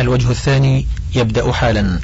[0.00, 2.00] الوجه الثاني يبدأ حالا.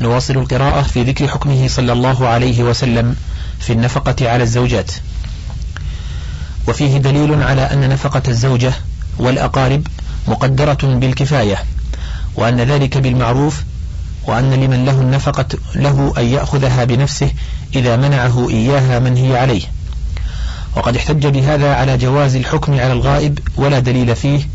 [0.00, 3.16] نواصل القراءة في ذكر حكمه صلى الله عليه وسلم
[3.60, 4.92] في النفقة على الزوجات.
[6.68, 8.72] وفيه دليل على أن نفقة الزوجة
[9.18, 9.86] والأقارب
[10.28, 11.56] مقدرة بالكفاية
[12.34, 13.62] وأن ذلك بالمعروف
[14.26, 17.30] وأن لمن له النفقة له أن يأخذها بنفسه
[17.74, 19.62] إذا منعه إياها من هي عليه.
[20.76, 24.48] وقد احتج بهذا على جواز الحكم على الغائب ولا دليل فيه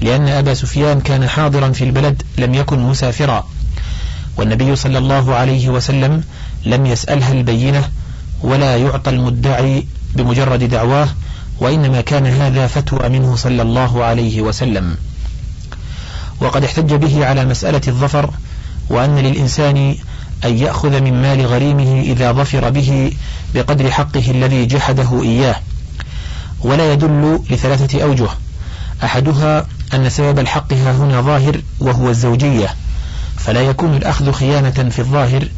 [0.00, 3.46] لأن أبا سفيان كان حاضرا في البلد لم يكن مسافرا.
[4.36, 6.24] والنبي صلى الله عليه وسلم
[6.66, 7.88] لم يسألها البينة
[8.42, 11.08] ولا يعطى المدعي بمجرد دعواه
[11.58, 14.96] وإنما كان هذا فتوى منه صلى الله عليه وسلم.
[16.40, 18.30] وقد احتج به على مسألة الظفر
[18.90, 19.96] وأن للإنسان
[20.44, 23.12] أن يأخذ من مال غريمه إذا ظفر به
[23.54, 25.56] بقدر حقه الذي جحده إياه.
[26.60, 28.28] ولا يدل لثلاثة أوجه.
[29.04, 32.74] أحدها أن سبب الحق ها هنا ظاهر وهو الزوجية
[33.36, 35.48] فلا يكون الأخذ خيانة في الظاهر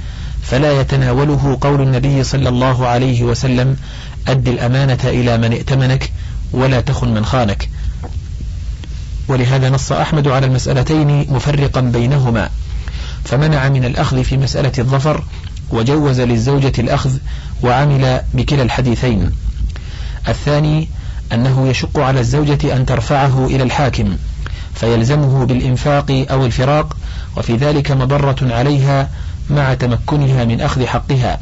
[0.42, 3.76] فلا يتناوله قول النبي صلى الله عليه وسلم
[4.28, 6.12] أد الأمانة إلى من ائتمنك
[6.52, 7.68] ولا تخن من خانك.
[9.28, 12.50] ولهذا نص أحمد على المسألتين مفرقا بينهما
[13.24, 15.24] فمنع من الأخذ في مسألة الظفر
[15.70, 17.16] وجوز للزوجة الأخذ
[17.62, 19.30] وعمل بكلا الحديثين.
[20.28, 20.88] الثاني
[21.32, 24.16] أنه يشق على الزوجة أن ترفعه إلى الحاكم.
[24.82, 26.96] فيلزمه بالإنفاق أو الفراق
[27.36, 29.10] وفي ذلك مضرة عليها
[29.50, 31.40] مع تمكنها من أخذ حقها.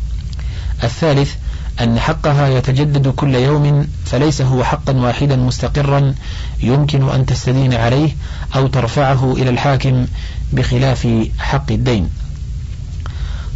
[0.84, 1.34] الثالث
[1.80, 6.14] أن حقها يتجدد كل يوم فليس هو حقا واحدا مستقرا
[6.62, 8.16] يمكن أن تستدين عليه
[8.56, 10.06] أو ترفعه إلى الحاكم
[10.52, 12.10] بخلاف حق الدين.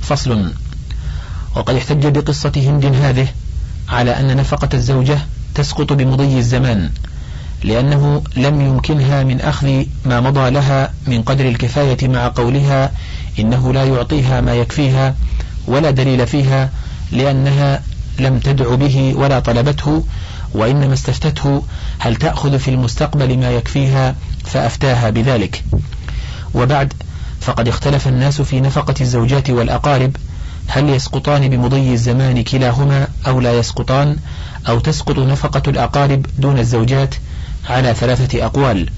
[0.00, 0.52] فصل.
[1.56, 3.28] وقد احتج بقصة هند هذه
[3.88, 5.18] على أن نفقة الزوجة
[5.54, 6.90] تسقط بمضي الزمان.
[7.64, 12.92] لأنه لم يمكنها من أخذ ما مضى لها من قدر الكفاية مع قولها
[13.38, 15.14] إنه لا يعطيها ما يكفيها
[15.66, 16.70] ولا دليل فيها
[17.12, 17.82] لأنها
[18.18, 20.04] لم تدع به ولا طلبته
[20.54, 21.62] وإنما استفتته
[21.98, 24.14] هل تأخذ في المستقبل ما يكفيها
[24.44, 25.64] فأفتاها بذلك.
[26.54, 26.92] وبعد
[27.40, 30.16] فقد اختلف الناس في نفقة الزوجات والأقارب
[30.66, 34.16] هل يسقطان بمضي الزمان كلاهما أو لا يسقطان
[34.68, 37.14] أو تسقط نفقة الأقارب دون الزوجات
[37.68, 38.90] على ثلاثة أقوال.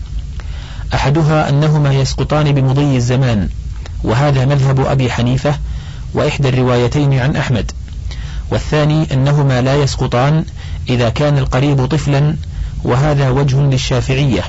[0.95, 3.49] أحدها أنهما يسقطان بمضي الزمان
[4.05, 5.59] وهذا مذهب أبي حنيفة
[6.15, 7.73] وإحدى الروايتين عن أحمد.
[8.51, 10.45] والثاني أنهما لا يسقطان
[10.89, 12.37] إذا كان القريب طفلا
[12.85, 14.43] وهذا وجه للشافعية.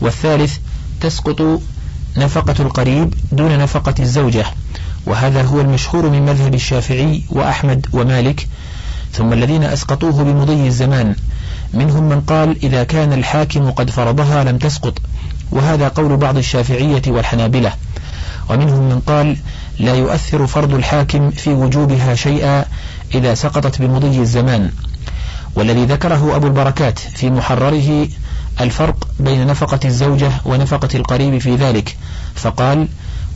[0.00, 0.56] والثالث
[1.00, 1.60] تسقط
[2.16, 4.46] نفقة القريب دون نفقة الزوجة
[5.06, 8.48] وهذا هو المشهور من مذهب الشافعي وأحمد ومالك.
[9.12, 11.14] ثم الذين أسقطوه بمضي الزمان
[11.74, 14.94] منهم من قال إذا كان الحاكم قد فرضها لم تسقط.
[15.52, 17.72] وهذا قول بعض الشافعية والحنابلة.
[18.50, 19.36] ومنهم من قال
[19.78, 22.64] لا يؤثر فرض الحاكم في وجوبها شيئا
[23.14, 24.70] إذا سقطت بمضي الزمان.
[25.54, 28.08] والذي ذكره أبو البركات في محرره
[28.60, 31.96] الفرق بين نفقة الزوجة ونفقة القريب في ذلك.
[32.34, 32.88] فقال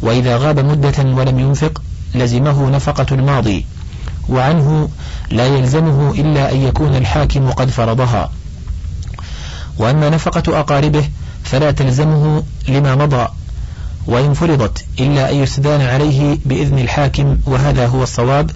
[0.02, 1.82] وإذا غاب مدة ولم ينفق
[2.14, 3.66] لزمه نفقة الماضي.
[4.28, 4.88] وعنه
[5.30, 8.30] لا يلزمه إلا أن يكون الحاكم قد فرضها.
[9.78, 11.04] وأما نفقة أقاربه
[11.44, 13.28] فلا تلزمه لما مضى
[14.06, 18.50] وإن فرضت إلا أن يستدان عليه بإذن الحاكم وهذا هو الصواب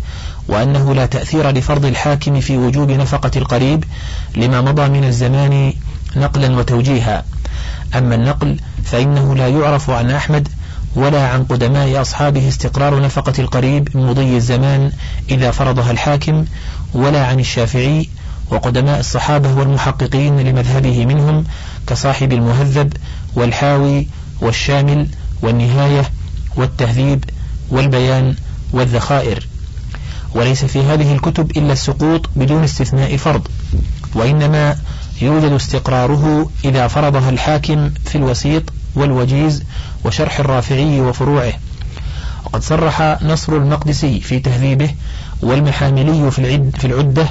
[0.48, 3.84] وأنه لا تأثير لفرض الحاكم في وجوب نفقة القريب
[4.36, 5.72] لما مضى من الزمان
[6.16, 7.24] نقلا وتوجيها.
[7.96, 10.48] أما النقل فإنه لا يعرف عن أحمد
[10.96, 14.92] ولا عن قدماء أصحابه استقرار نفقة القريب مضي الزمان
[15.30, 16.44] إذا فرضها الحاكم
[16.94, 18.08] ولا عن الشافعي
[18.50, 21.44] وقدماء الصحابة والمحققين لمذهبه منهم
[21.86, 22.92] كصاحب المهذب
[23.34, 24.06] والحاوي
[24.40, 25.08] والشامل
[25.42, 26.10] والنهاية
[26.56, 27.24] والتهذيب
[27.70, 28.34] والبيان
[28.72, 29.46] والذخائر.
[30.34, 33.48] وليس في هذه الكتب إلا السقوط بدون استثناء فرض
[34.14, 34.76] وإنما
[35.22, 38.62] يوجد استقراره إذا فرضها الحاكم في الوسيط
[38.94, 39.62] والوجيز
[40.04, 41.52] وشرح الرافعي وفروعه.
[42.44, 44.90] وقد صرح نصر المقدسي في تهذيبه
[45.42, 47.26] والمحاملي في, العد في العدة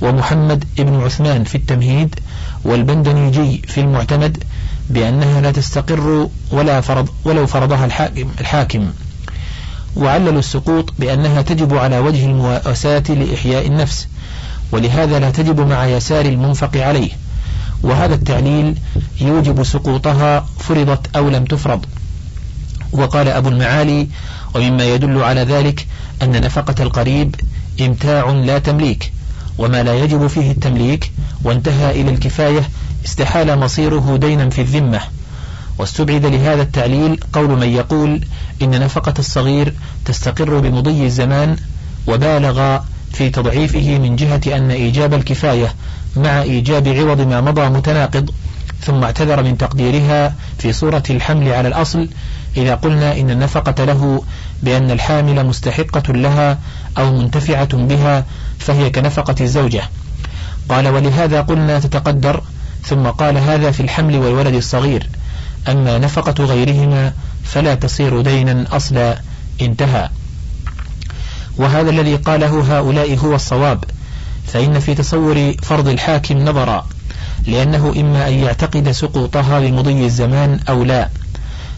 [0.00, 2.20] ومحمد ابن عثمان في التمهيد
[2.64, 4.44] والبندنيجي في المعتمد
[4.90, 8.90] بأنها لا تستقر ولا فرض ولو فرضها الحاكم, الحاكم.
[9.96, 14.08] وعللوا السقوط بأنها تجب على وجه المواساة لإحياء النفس
[14.72, 17.10] ولهذا لا تجب مع يسار المنفق عليه.
[17.86, 18.74] وهذا التعليل
[19.20, 21.84] يوجب سقوطها فرضت أو لم تفرض.
[22.92, 24.08] وقال أبو المعالي
[24.54, 25.86] ومما يدل على ذلك
[26.22, 27.34] أن نفقة القريب
[27.80, 29.12] إمتاع لا تمليك
[29.58, 31.12] وما لا يجب فيه التمليك
[31.44, 32.68] وانتهى إلى الكفاية
[33.04, 35.00] استحال مصيره دينا في الذمة.
[35.78, 38.20] واستبعد لهذا التعليل قول من يقول
[38.62, 39.74] إن نفقة الصغير
[40.04, 41.56] تستقر بمضي الزمان
[42.06, 42.78] وبالغ
[43.12, 45.74] في تضعيفه من جهة أن إيجاب الكفاية
[46.16, 48.30] مع إيجاب عوض ما مضى متناقض
[48.80, 52.08] ثم اعتذر من تقديرها في صورة الحمل على الأصل
[52.56, 54.22] إذا قلنا إن النفقة له
[54.62, 56.58] بأن الحامل مستحقة لها
[56.98, 58.24] أو منتفعة بها
[58.58, 59.82] فهي كنفقة الزوجة.
[60.68, 62.42] قال ولهذا قلنا تتقدر.
[62.84, 65.08] ثم قال هذا في الحمل والولد الصغير
[65.68, 67.12] أما نفقة غيرهما
[67.44, 69.18] فلا تصير دينا أصلا.
[69.62, 70.08] انتهى.
[71.56, 73.84] وهذا الذي قاله هؤلاء هو الصواب.
[74.46, 76.86] فإن في تصور فرض الحاكم نظرا
[77.46, 81.08] لأنه إما أن يعتقد سقوطها بمضي الزمان أو لا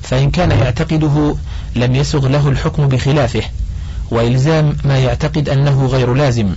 [0.02, 1.36] فإن كان يعتقده
[1.76, 3.42] لم يسغ له الحكم بخلافه
[4.10, 6.54] وإلزام ما يعتقد أنه غير لازم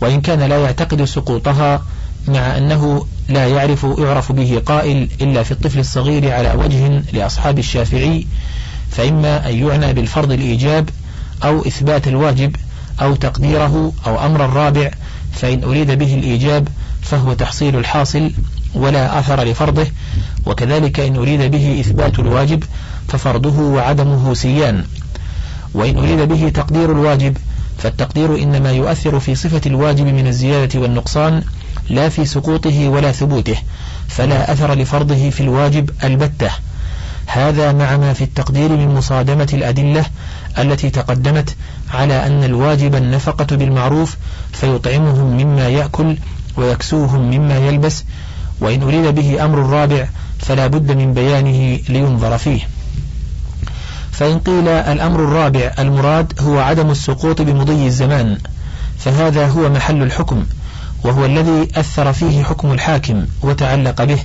[0.00, 1.82] وإن كان لا يعتقد سقوطها
[2.28, 8.26] مع أنه لا يعرف يعرف به قائل إلا في الطفل الصغير على وجه لأصحاب الشافعي
[8.90, 10.90] فإما أن يعنى بالفرض الإيجاب
[11.44, 12.56] أو إثبات الواجب
[13.00, 14.90] أو تقديره أو أمر الرابع
[15.32, 16.68] فإن أريد به الإيجاب
[17.02, 18.30] فهو تحصيل الحاصل
[18.74, 19.86] ولا أثر لفرضه
[20.46, 22.64] وكذلك إن أريد به إثبات الواجب
[23.08, 24.84] ففرضه وعدمه سيان.
[25.74, 27.36] وإن أريد به تقدير الواجب
[27.78, 31.42] فالتقدير إنما يؤثر في صفة الواجب من الزيادة والنقصان
[31.90, 33.56] لا في سقوطه ولا ثبوته
[34.08, 36.50] فلا أثر لفرضه في الواجب البتة.
[37.26, 40.04] هذا مع ما في التقدير من مصادمة الأدلة
[40.58, 41.56] التي تقدمت
[41.94, 44.16] على أن الواجب النفقة بالمعروف
[44.52, 46.16] فيطعمهم مما يأكل
[46.56, 48.04] ويكسوهم مما يلبس
[48.60, 50.08] وإن أريد به أمر الرابع
[50.38, 52.60] فلا بد من بيانه لينظر فيه.
[54.12, 58.38] فإن قيل الأمر الرابع المراد هو عدم السقوط بمضي الزمان
[58.98, 60.44] فهذا هو محل الحكم
[61.04, 64.18] وهو الذي أثر فيه حكم الحاكم وتعلق به.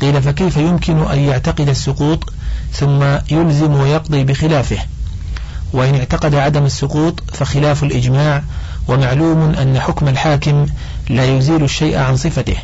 [0.00, 2.32] قيل فكيف يمكن أن يعتقد السقوط
[2.72, 4.78] ثم يلزم ويقضي بخلافه؟
[5.72, 8.42] وإن اعتقد عدم السقوط فخلاف الإجماع
[8.88, 10.66] ومعلوم أن حكم الحاكم
[11.10, 12.56] لا يزيل الشيء عن صفته.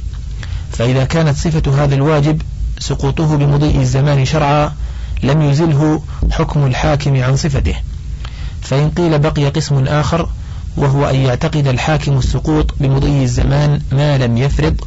[0.72, 2.42] فإذا كانت صفة هذا الواجب
[2.78, 4.72] سقوطه بمضي الزمان شرعا
[5.22, 7.74] لم يزله حكم الحاكم عن صفته.
[8.62, 10.28] فإن قيل بقي قسم آخر
[10.76, 14.80] وهو أن يعتقد الحاكم السقوط بمضي الزمان ما لم يفرض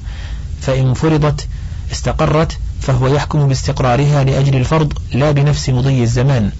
[0.62, 1.48] فإن فرضت
[1.92, 6.51] استقرت فهو يحكم باستقرارها لأجل الفرض لا بنفس مضي الزمان.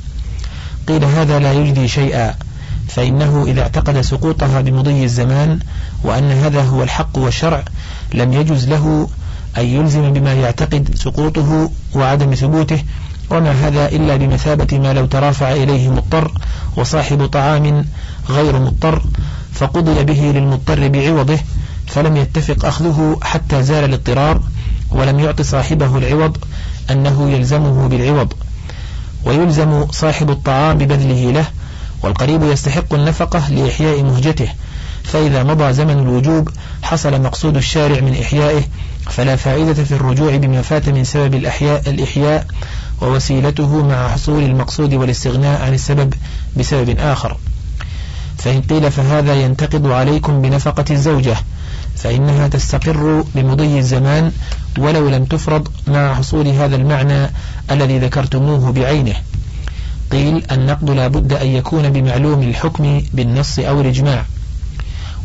[0.88, 2.36] قيل هذا لا يجدي شيئا
[2.88, 5.60] فإنه إذا اعتقد سقوطها بمضي الزمان
[6.04, 7.64] وأن هذا هو الحق والشرع
[8.14, 9.08] لم يجز له
[9.58, 12.84] أن يلزم بما يعتقد سقوطه وعدم ثبوته
[13.30, 16.32] وما هذا إلا بمثابة ما لو ترافع إليه مضطر
[16.78, 17.86] وصاحب طعام
[18.30, 19.04] غير مضطر
[19.54, 21.40] فقضي به للمضطر بعوضه
[21.88, 24.42] فلم يتفق أخذه حتى زال الاضطرار
[24.92, 26.38] ولم يعط صاحبه العوض
[26.92, 28.34] أنه يلزمه بالعوض.
[29.26, 31.46] ويلزم صاحب الطعام ببذله له
[32.04, 34.50] والقريب يستحق النفقة لإحياء مهجته.
[35.04, 36.50] فإذا مضى زمن الوجوب
[36.82, 38.62] حصل مقصود الشارع من إحيائه
[39.10, 42.46] فلا فائدة في الرجوع بما فات من سبب الأحياء الإحياء
[43.02, 46.14] ووسيلته مع حصول المقصود والاستغناء عن السبب
[46.58, 47.38] بسبب آخر.
[48.38, 51.38] فإن قيل فهذا ينتقض عليكم بنفقة الزوجة.
[52.04, 54.32] فإنها تستقر بمضي الزمان
[54.78, 57.30] ولو لم تفرض مع حصول هذا المعنى
[57.72, 59.16] الذي ذكرتموه بعينه.
[60.12, 64.26] قيل النقد لا بد أن يكون بمعلوم الحكم بالنص أو الإجماع.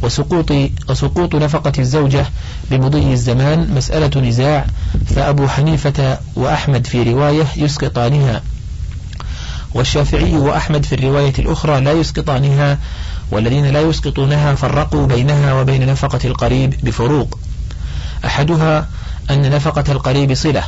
[0.03, 0.53] وسقوط,
[0.91, 2.27] وسقوط نفقة الزوجة
[2.71, 4.67] بمضي الزمان مسألة نزاع
[5.07, 8.43] فأبو حنيفة وأحمد في رواية يسقطانها.
[9.75, 12.79] والشافعي وأحمد في الرواية الأخرى لا يسقطانها
[13.31, 17.39] والذين لا يسقطونها فرقوا بينها وبين نفقة القريب بفروق.
[18.25, 18.89] أحدها
[19.31, 20.65] أن نفقة القريب صلة.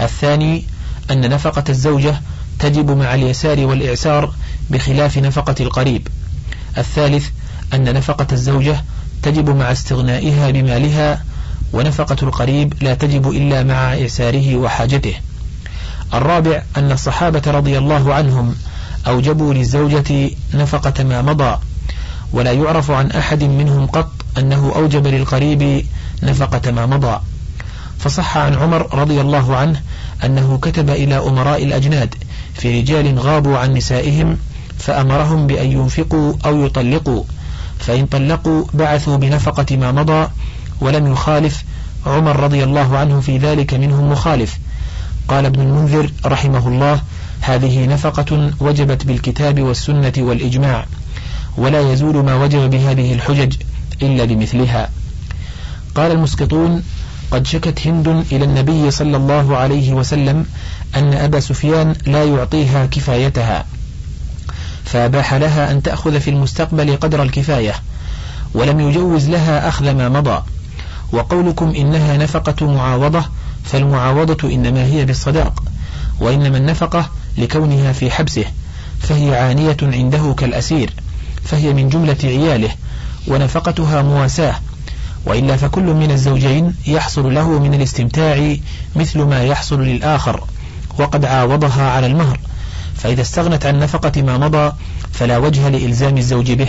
[0.00, 0.64] الثاني
[1.10, 2.20] أن نفقة الزوجة
[2.58, 4.32] تجب مع اليسار والإعسار
[4.70, 6.08] بخلاف نفقة القريب.
[6.78, 7.28] الثالث
[7.74, 8.84] أن نفقة الزوجة
[9.22, 11.24] تجب مع استغنائها بمالها
[11.72, 15.14] ونفقة القريب لا تجب إلا مع إعساره وحاجته.
[16.14, 18.54] الرابع أن الصحابة رضي الله عنهم
[19.06, 21.58] أوجبوا للزوجة نفقة ما مضى.
[22.32, 25.84] ولا يعرف عن أحد منهم قط أنه أوجب للقريب
[26.22, 27.20] نفقة ما مضى.
[27.98, 29.80] فصح عن عمر رضي الله عنه
[30.24, 32.14] أنه كتب إلى أمراء الأجناد
[32.54, 34.38] في رجال غابوا عن نسائهم
[34.78, 37.24] فأمرهم بأن ينفقوا أو يطلقوا
[37.78, 40.28] فإن طلقوا بعثوا بنفقة ما مضى
[40.80, 41.64] ولم يخالف
[42.06, 44.58] عمر رضي الله عنه في ذلك منهم مخالف.
[45.28, 47.00] قال ابن المنذر رحمه الله
[47.40, 50.86] هذه نفقة وجبت بالكتاب والسنة والإجماع.
[51.58, 53.56] ولا يزول ما وجب بهذه الحجج
[54.02, 54.90] إلا بمثلها.
[55.94, 56.82] قال المسقطون
[57.30, 60.46] قد شكت هند إلى النبي صلى الله عليه وسلم
[60.96, 63.64] أن أبا سفيان لا يعطيها كفايتها
[64.84, 67.74] فأباح لها أن تأخذ في المستقبل قدر الكفاية
[68.54, 70.42] ولم يجوز لها أخذ ما مضى
[71.12, 73.24] وقولكم إنها نفقة معاوضة
[73.64, 75.62] فالمعاوضة إنما هي بالصداق
[76.20, 78.44] وإنما النفقة لكونها في حبسه
[79.00, 80.92] فهي عانية عنده كالأسير.
[81.50, 82.70] فهي من جملة عياله
[83.26, 84.54] ونفقتها مواساة
[85.26, 88.56] وإلا فكل من الزوجين يحصل له من الاستمتاع
[88.96, 90.44] مثل ما يحصل للآخر
[90.98, 92.40] وقد عاوضها على المهر
[92.96, 94.72] فإذا استغنت عن نفقة ما مضى
[95.12, 96.68] فلا وجه لإلزام الزوج به.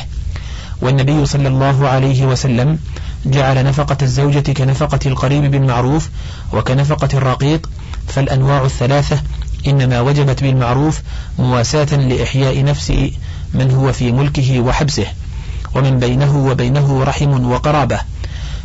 [0.82, 2.80] والنبي صلى الله عليه وسلم
[3.26, 6.10] جعل نفقة الزوجة كنفقة القريب بالمعروف
[6.54, 7.70] وكنفقة الرقيق
[8.08, 9.22] فالأنواع الثلاثة
[9.68, 11.02] إنما وجبت بالمعروف
[11.40, 12.94] مواساة لإحياء نفس
[13.53, 15.06] من هو في ملكه وحبسه
[15.75, 18.00] ومن بينه وبينه رحم وقرابة.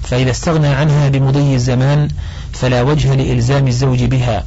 [0.02, 2.08] فإذا استغنى عنها بمضي الزمان
[2.52, 4.44] فلا وجه لإلزام الزوج بها.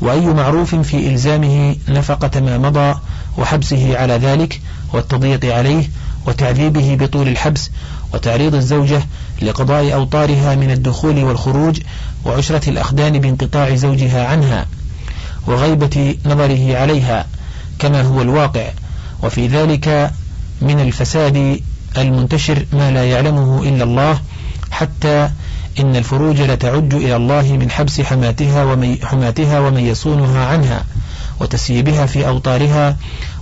[0.00, 2.94] وأي معروف في إلزامه نفقة ما مضى
[3.38, 4.60] وحبسه على ذلك
[4.92, 5.88] والتضييق عليه
[6.26, 7.70] وتعذيبه بطول الحبس
[8.14, 9.02] وتعريض الزوجة
[9.42, 11.80] لقضاء أوطارها من الدخول والخروج
[12.24, 14.66] وعشرة الأخدان بانقطاع زوجها عنها
[15.46, 17.26] وغيبة نظره عليها
[17.78, 18.66] كما هو الواقع.
[19.22, 20.12] وفي ذلك
[20.62, 21.60] من الفساد
[21.98, 24.20] المنتشر ما لا يعلمه إلا الله
[24.70, 25.30] حتى
[25.80, 30.84] إن الفروج لتعج إلى الله من حبس حماتها ومي حماتها ومن يصونها عنها
[31.40, 32.96] وتسييبها في أوطارها.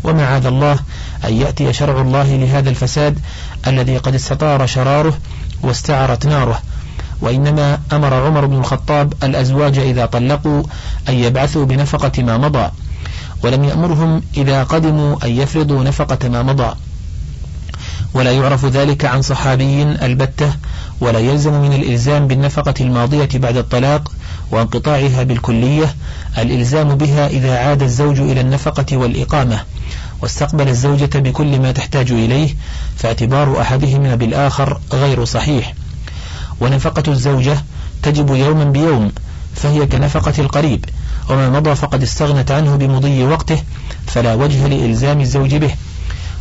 [0.04, 0.78] ومعاذ الله
[1.24, 3.18] أن يأتي شرع الله لهذا الفساد
[3.66, 5.18] الذي قد استطار شراره
[5.62, 6.62] واستعرت ناره.
[7.20, 10.62] وإنما أمر عمر بن الخطاب الأزواج إذا طلقوا
[11.08, 12.70] أن يبعثوا بنفقة ما مضى.
[13.42, 16.74] ولم يأمرهم إذا قدموا أن يفرضوا نفقة ما مضى.
[18.14, 20.52] ولا يعرف ذلك عن صحابي البتة
[21.00, 24.12] ولا يلزم من الإلزام بالنفقة الماضية بعد الطلاق
[24.50, 25.94] وانقطاعها بالكلية
[26.38, 29.60] الإلزام بها إذا عاد الزوج إلى النفقة والإقامة.
[30.22, 32.54] واستقبل الزوجة بكل ما تحتاج إليه
[32.96, 35.74] فاعتبار أحدهما بالآخر غير صحيح.
[36.60, 37.64] ونفقة الزوجة
[38.02, 39.12] تجب يوما بيوم
[39.54, 40.84] فهي كنفقة القريب.
[41.28, 43.62] وما مضى فقد استغنت عنه بمضي وقته
[44.06, 45.70] فلا وجه لإلزام الزوج به.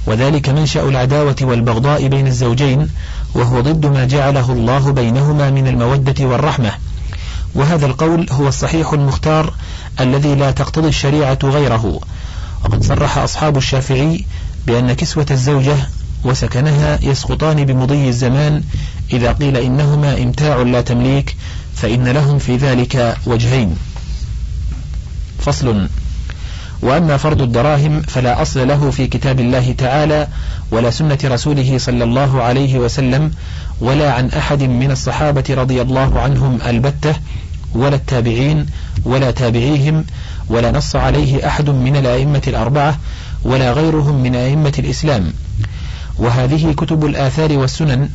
[0.08, 2.90] وذلك منشأ العداوة والبغضاء بين الزوجين
[3.34, 6.72] وهو ضد ما جعله الله بينهما من المودة والرحمة.
[7.56, 9.54] وهذا القول هو الصحيح المختار
[10.00, 12.00] الذي لا تقتضي الشريعة غيره.
[12.66, 14.26] وقد صرح أصحاب الشافعي
[14.68, 15.76] بأن كسوة الزوجة
[16.24, 18.64] وسكنها يسقطان بمضي الزمان
[19.14, 21.36] إذا قيل إنهما إمتاع لا تمليك
[21.76, 23.76] فإن لهم في ذلك وجهين.
[25.40, 25.88] فصل.
[26.82, 30.28] وأما فرض الدراهم فلا أصل له في كتاب الله تعالى
[30.72, 33.32] ولا سنة رسوله صلى الله عليه وسلم
[33.82, 37.16] ولا عن أحد من الصحابة رضي الله عنهم البتة
[37.76, 38.66] ولا التابعين
[39.06, 40.06] ولا تابعيهم
[40.50, 42.98] ولا نص عليه أحد من الأئمة الأربعة
[43.44, 45.34] ولا غيرهم من أئمة الإسلام.
[46.18, 48.10] وهذه كتب الآثار والسنن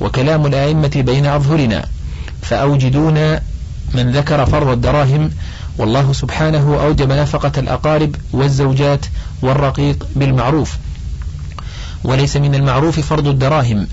[0.00, 1.84] وكلام الأئمة بين أظهرنا.
[2.42, 3.38] فأوجدون
[3.94, 5.30] من ذكر فرض الدراهم
[5.78, 9.06] والله سبحانه أوجب نفقة الأقارب والزوجات
[9.42, 10.76] والرقيق بالمعروف.
[12.04, 13.86] وليس من المعروف فرض الدراهم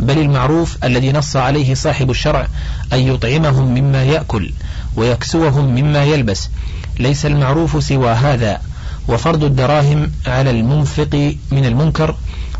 [0.00, 2.48] بل المعروف الذي نص عليه صاحب الشرع
[2.92, 4.52] أن يطعمهم مما يأكل
[4.96, 6.48] ويكسوهم مما يلبس.
[7.00, 8.60] ليس المعروف سوى هذا
[9.08, 12.14] وفرض الدراهم على المنفق من المنكر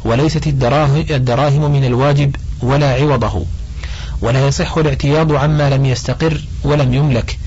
[0.05, 3.45] وليست الدراهم من الواجب ولا عوضه.
[4.21, 7.39] ولا يصح الاعتياض عما لم يستقر ولم يملك.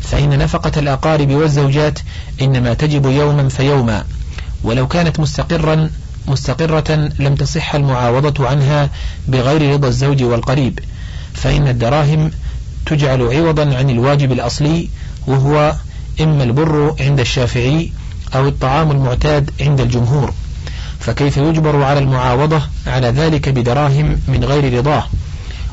[0.00, 1.98] فإن نفقة الأقارب والزوجات
[2.42, 4.04] إنما تجب يوما فيوما.
[4.64, 5.90] ولو كانت مستقرا
[6.28, 8.90] مستقرة لم تصح المعاوضة عنها
[9.28, 10.78] بغير رضا الزوج والقريب.
[11.34, 12.30] فإن الدراهم
[12.86, 14.88] تجعل عوضا عن الواجب الأصلي
[15.26, 15.74] وهو
[16.20, 17.92] إما البر عند الشافعي
[18.34, 20.32] أو الطعام المعتاد عند الجمهور.
[21.00, 25.06] فكيف يجبر على المعاوضة على ذلك بدراهم من غير رضاه؟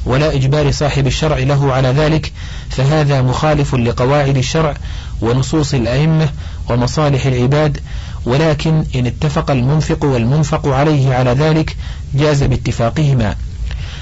[0.05, 2.31] ولا إجبار صاحب الشرع له على ذلك
[2.69, 4.73] فهذا مخالف لقواعد الشرع
[5.21, 6.29] ونصوص الأئمة
[6.69, 7.79] ومصالح العباد
[8.25, 11.75] ولكن إن اتفق المنفق والمنفق عليه على ذلك
[12.13, 13.35] جاز باتفاقهما.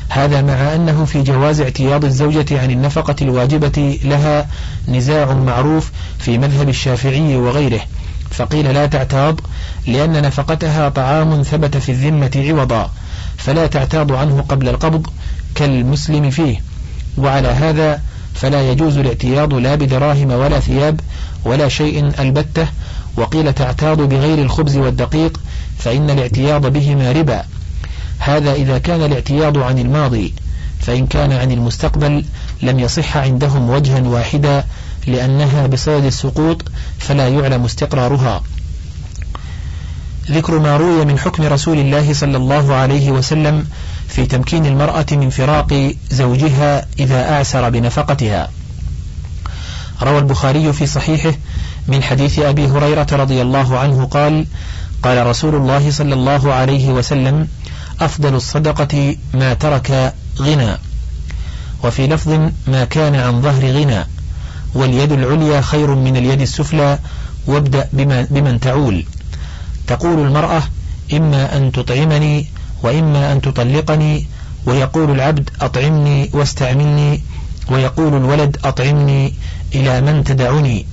[0.10, 4.48] هذا مع أنه في جواز اعتياض الزوجة عن النفقة الواجبة لها
[4.88, 7.82] نزاع معروف في مذهب الشافعي وغيره.
[8.32, 9.40] فقيل لا تعتاض
[9.88, 12.92] لأن نفقتها طعام ثبت في الذمة عوضا
[13.38, 15.08] فلا تعتاض عنه قبل القبض
[15.56, 16.62] كالمسلم فيه.
[17.18, 18.02] وعلى هذا
[18.34, 21.00] فلا يجوز الاعتياض لا بدراهم ولا ثياب
[21.46, 22.68] ولا شيء البتة.
[23.18, 25.40] وقيل تعتاض بغير الخبز والدقيق
[25.78, 27.44] فإن الاعتياض بهما ربا.
[28.20, 30.34] هذا إذا كان الاعتياض عن الماضي
[30.80, 32.26] فإن كان عن المستقبل
[32.62, 34.64] لم يصح عندهم وجها واحدا
[35.08, 36.62] لأنها بصدد السقوط
[37.00, 38.44] فلا يعلم استقرارها.
[40.32, 43.68] ذكر ما روي من حكم رسول الله صلى الله عليه وسلم
[44.08, 48.50] في تمكين المرأة من فراق زوجها إذا أعسر بنفقتها.
[50.02, 51.34] روى البخاري في صحيحه
[51.88, 54.46] من حديث أبي هريرة رضي الله عنه قال
[55.04, 57.48] قال رسول الله صلى الله عليه وسلم
[58.02, 60.78] أفضل الصدقة ما ترك غنى.
[61.84, 64.08] وفي لفظ ما كان عن ظهر غنى.
[64.76, 67.00] واليد العليا خير من اليد السفلى
[67.48, 67.90] وابدأ
[68.32, 69.06] بمن تعول.
[69.88, 70.64] تقول المرأة
[71.14, 72.48] إما أن تطعمني
[72.84, 74.28] وإما أن تطلقني
[74.66, 77.22] ويقول العبد أطعمني واستعملني
[77.72, 79.34] ويقول الولد أطعمني
[79.76, 80.86] إلى من تدعني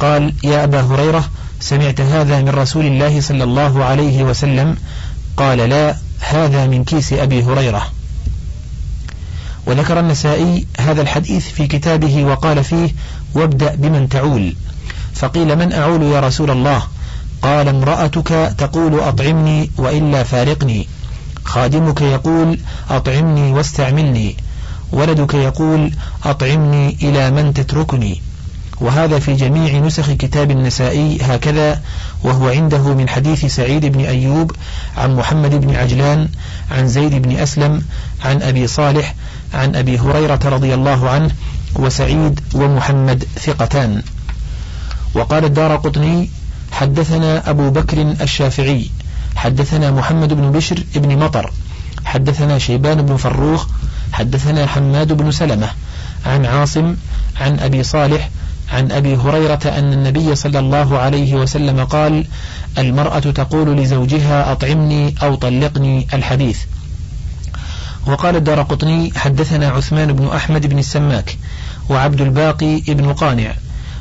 [0.00, 1.24] قال يا أبا هريرة
[1.60, 4.76] سمعت هذا من رسول الله صلى الله عليه وسلم؟
[5.36, 7.82] قال لا هذا من كيس أبي هريرة.
[9.66, 12.94] وذكر النسائي هذا الحديث في كتابه وقال فيه
[13.34, 14.54] وابدأ بمن تعول.
[15.14, 16.82] فقيل من أعول يا رسول الله؟
[17.42, 20.88] قال امرأتك تقول أطعمني وإلا فارقني.
[21.44, 22.58] خادمك يقول
[22.90, 24.36] أطعمني واستعملني.
[24.92, 25.92] ولدك يقول
[26.24, 28.22] أطعمني إلى من تتركني.
[28.80, 31.80] وهذا في جميع نسخ كتاب النسائي هكذا
[32.24, 34.52] وهو عنده من حديث سعيد بن أيوب
[34.96, 36.28] عن محمد بن عجلان
[36.70, 37.82] عن زيد بن أسلم
[38.24, 39.14] عن أبي صالح
[39.54, 41.30] عن أبي هريرة رضي الله عنه
[41.74, 44.02] وسعيد ومحمد ثقتان.
[45.14, 46.30] وقال الدار قطني
[46.82, 48.90] حدثنا أبو بكر الشافعي
[49.36, 51.52] حدثنا محمد بن بشر بن مطر
[52.04, 53.66] حدثنا شيبان بن فروخ
[54.12, 55.70] حدثنا حماد بن سلمة
[56.26, 56.96] عن عاصم
[57.40, 58.30] عن أبي صالح
[58.72, 62.24] عن أبي هريرة أن النبي صلى الله عليه وسلم قال
[62.78, 66.58] المرأة تقول لزوجها أطعمني أو طلقني الحديث
[68.06, 71.36] وقال الدار قطني حدثنا عثمان بن أحمد بن السماك
[71.90, 73.54] وعبد الباقي بن قانع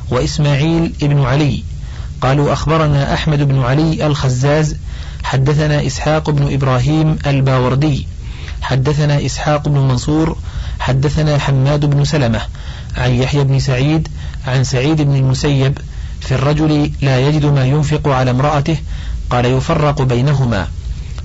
[0.09, 1.63] وإسماعيل بن علي
[2.21, 4.75] قالوا أخبرنا أحمد بن علي الخزاز
[5.23, 8.07] حدثنا إسحاق بن إبراهيم الباوردي
[8.61, 10.37] حدثنا إسحاق بن منصور
[10.79, 12.41] حدثنا حماد بن سلمة
[12.97, 14.07] عن يحيى بن سعيد
[14.47, 15.77] عن سعيد بن المسيب
[16.21, 18.77] في الرجل لا يجد ما ينفق على امرأته
[19.29, 20.67] قال يفرق بينهما.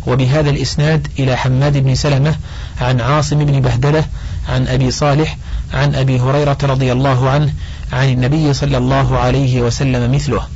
[0.07, 2.37] وبهذا الإسناد إلى حماد بن سلمة
[2.81, 4.05] عن عاصم بن بهدلة
[4.49, 5.37] عن أبي صالح
[5.75, 7.53] عن أبي هريرة رضي الله عنه
[7.93, 10.56] عن النبي صلى الله عليه وسلم مثله.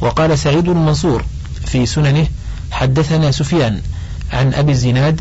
[0.00, 1.24] وقال سعيد المنصور
[1.66, 2.26] في سننه
[2.70, 3.80] حدثنا سفيان
[4.32, 5.20] عن أبي الزناد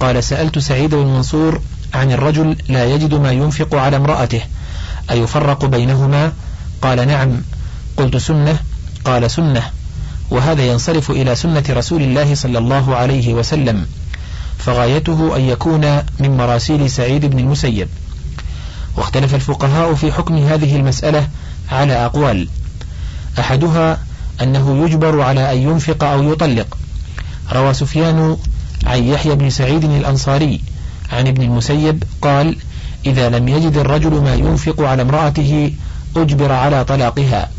[0.00, 1.60] قال سألت سعيد بن منصور
[1.94, 4.40] عن الرجل لا يجد ما ينفق على امرأته
[5.10, 6.32] أيفرق بينهما؟
[6.82, 7.42] قال نعم.
[7.96, 8.58] قلت سنة.
[9.04, 9.62] قال سنة.
[10.30, 13.86] وهذا ينصرف إلى سنة رسول الله صلى الله عليه وسلم
[14.58, 17.88] فغايته أن يكون من مراسيل سعيد بن المسيب.
[18.96, 21.28] واختلف الفقهاء في حكم هذه المسألة
[21.72, 22.48] على أقوال.
[23.38, 23.98] أحدها
[24.42, 26.78] أنه يجبر على أن ينفق أو يطلق.
[27.52, 28.36] روى سفيان
[28.86, 30.60] عن يحيى بن سعيد الأنصاري
[31.12, 32.56] عن ابن المسيب قال
[33.06, 35.72] إذا لم يجد الرجل ما ينفق على امرأته
[36.16, 37.50] أجبر على طلاقها.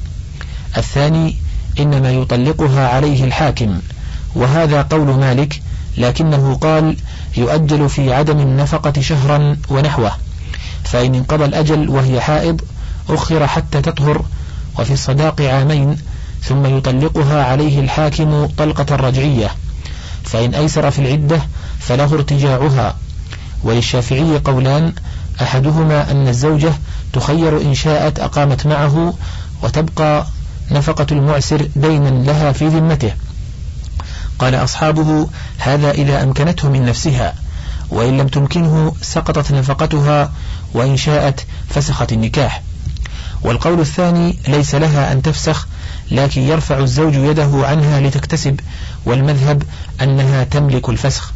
[0.78, 1.36] الثاني
[1.80, 3.80] إنما يطلقها عليه الحاكم.
[4.36, 5.62] وهذا قول مالك
[5.98, 6.98] لكنه قال
[7.38, 10.12] يؤجل في عدم النفقة شهرا ونحوه
[10.84, 12.62] فإن انقضى الأجل وهي حائض
[13.10, 14.26] أخر حتى تطهر
[14.80, 15.98] وفي الصداق عامين
[16.44, 19.52] ثم يطلقها عليه الحاكم طلقة رجعية
[20.24, 21.42] فإن أيسر في العدة
[21.80, 22.96] فله ارتجاعها.
[23.64, 24.94] وللشافعي قولان
[25.42, 26.74] أحدهما أن الزوجة
[27.14, 29.14] تخير إن شاءت أقامت معه
[29.64, 30.26] وتبقى
[30.72, 33.14] نفقة المعسر دينا لها في ذمته.
[34.40, 37.34] قال أصحابه هذا إذا أمكنته من نفسها
[37.90, 40.32] وإن لم تمكنه سقطت نفقتها
[40.74, 42.64] وإن شاءت فسخت النكاح.
[43.42, 45.68] والقول الثاني ليس لها أن تفسخ
[46.12, 48.60] لكن يرفع الزوج يده عنها لتكتسب
[49.06, 49.64] والمذهب
[50.02, 51.32] أنها تملك الفسخ.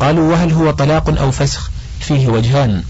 [0.00, 1.70] قالوا وهل هو طلاق أو فسخ؟
[2.00, 2.82] فيه وجهان.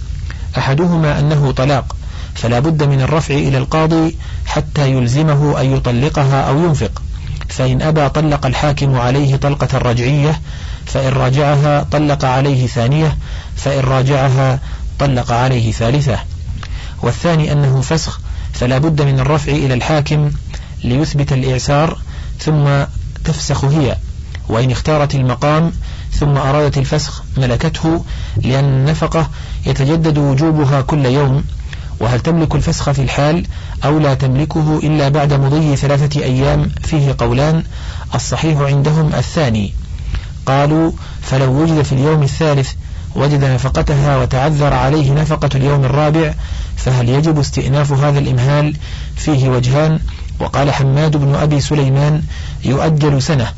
[0.59, 1.97] أحدهما أنه طلاق
[2.35, 7.03] فلا بد من الرفع إلى القاضي حتى يلزمه أن يطلقها أو ينفق.
[7.49, 10.41] فإن أبى طلق الحاكم عليه طلقة رجعية
[10.87, 13.17] فإن راجعها طلق عليه ثانية
[13.57, 14.61] فإن راجعها
[14.99, 16.19] طلق عليه ثالثة.
[17.03, 18.21] والثاني أنه فسخ
[18.53, 20.31] فلا بد من الرفع إلى الحاكم
[20.85, 21.99] ليثبت الإعسار
[22.39, 22.85] ثم
[23.25, 23.97] تفسخ هي
[24.49, 25.73] وإن اختارت المقام
[26.13, 28.05] ثم أرادت الفسخ ملكته
[28.43, 29.31] لأن النفقة
[29.67, 31.45] يتجدد وجوبها كل يوم.
[32.01, 33.47] وهل تملك الفسخ في الحال
[33.85, 37.63] أو لا تملكه إلا بعد مضي ثلاثة أيام؟ فيه قولان
[38.15, 39.75] الصحيح عندهم الثاني.
[40.47, 42.73] قالوا فلو وجد في اليوم الثالث
[43.17, 46.35] وجد نفقتها وتعذر عليه نفقة اليوم الرابع
[46.77, 48.77] فهل يجب استئناف هذا الإمهال؟
[49.17, 50.01] فيه وجهان
[50.41, 52.23] وقال حماد بن أبي سليمان
[52.65, 53.53] يؤجل سنة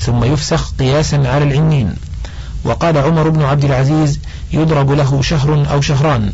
[0.00, 1.94] ثم يفسخ قياسا على العنين.
[2.64, 4.18] وقال عمر بن عبد العزيز
[4.52, 6.32] يضرب له شهر أو شهران.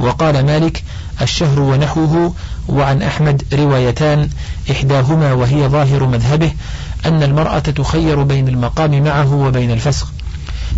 [0.00, 0.82] وقال مالك
[1.22, 2.34] الشهر ونحوه
[2.68, 4.28] وعن أحمد روايتان
[4.70, 6.52] إحداهما وهي ظاهر مذهبه
[7.06, 10.06] أن المرأة تخير بين المقام معه وبين الفسخ.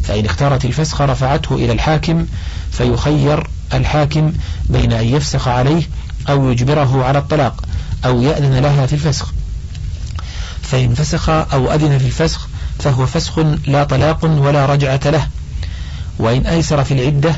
[0.02, 2.26] فإن اختارت الفسخ رفعته إلى الحاكم
[2.72, 4.32] فيخير الحاكم
[4.66, 5.82] بين أن يفسخ عليه
[6.28, 7.64] أو يجبره على الطلاق.
[8.04, 9.32] أو يأذن لها في الفسخ.
[10.62, 15.26] فإن فسخ أو أذن في الفسخ فهو فسخ لا طلاق ولا رجعة له.
[16.18, 17.36] وإن أيسر في العدة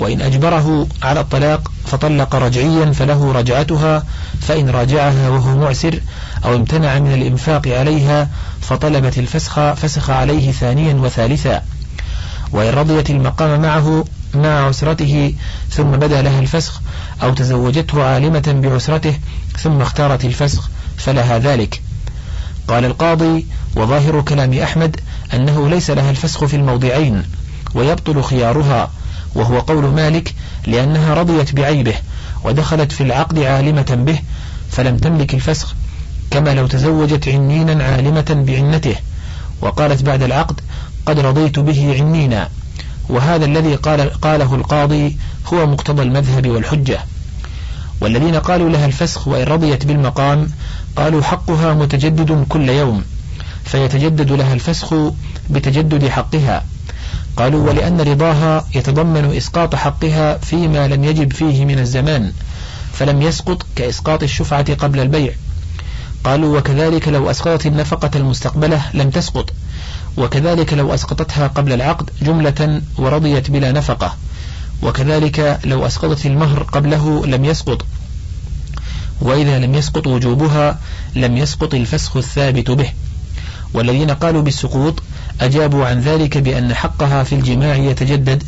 [0.00, 4.04] وإن أجبره على الطلاق فطلق رجعيا فله رجعتها
[4.40, 6.00] فإن راجعها وهو معسر
[6.44, 8.28] أو امتنع من الإنفاق عليها
[8.60, 11.62] فطلبت الفسخ فسخ عليه ثانيا وثالثا.
[12.52, 14.04] وإن رضيت المقام معه
[14.36, 15.34] مع عسرته
[15.70, 16.80] ثم بدا لها الفسخ
[17.22, 19.18] أو تزوجته عالمة بعسرته
[19.58, 21.82] ثم اختارت الفسخ فلها ذلك.
[22.68, 24.96] قال القاضي وظاهر كلام أحمد
[25.34, 27.22] أنه ليس لها الفسخ في الموضعين
[27.74, 28.90] ويبطل خيارها
[29.34, 30.34] وهو قول مالك
[30.66, 31.94] لأنها رضيت بعيبه
[32.44, 34.18] ودخلت في العقد عالمة به
[34.70, 35.74] فلم تملك الفسخ
[36.30, 38.94] كما لو تزوجت عنينا عالمة بعنته.
[39.60, 40.60] وقالت بعد العقد
[41.06, 42.48] قد رضيت به عنينا.
[43.08, 46.98] وهذا الذي قال قاله القاضي هو مقتضى المذهب والحجة.
[48.00, 50.50] والذين قالوا لها الفسخ وإن رضيت بالمقام
[50.96, 53.04] قالوا حقها متجدد كل يوم
[53.64, 54.94] فيتجدد لها الفسخ
[55.50, 56.64] بتجدد حقها.
[57.36, 62.32] قالوا ولأن رضاها يتضمن إسقاط حقها فيما لم يجب فيه من الزمان
[62.92, 65.32] فلم يسقط كإسقاط الشفعة قبل البيع.
[66.24, 69.50] قالوا وكذلك لو أسقطت النفقة المستقبلة لم تسقط.
[70.16, 74.16] وكذلك لو أسقطتها قبل العقد جملة ورضيت بلا نفقة
[74.82, 77.86] وكذلك لو أسقطت المهر قبله لم يسقط.
[79.20, 80.78] وإذا لم يسقط وجوبها
[81.14, 82.88] لم يسقط الفسخ الثابت به.
[83.74, 85.02] والذين قالوا بالسقوط
[85.40, 88.42] أجابوا عن ذلك بأن حقها في الجماع يتجدد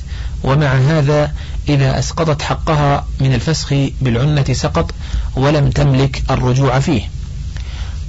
[0.44, 1.33] ومع هذا
[1.68, 4.94] إذا أسقطت حقها من الفسخ بالعنة سقط
[5.37, 7.15] ولم تملك الرجوع فيه.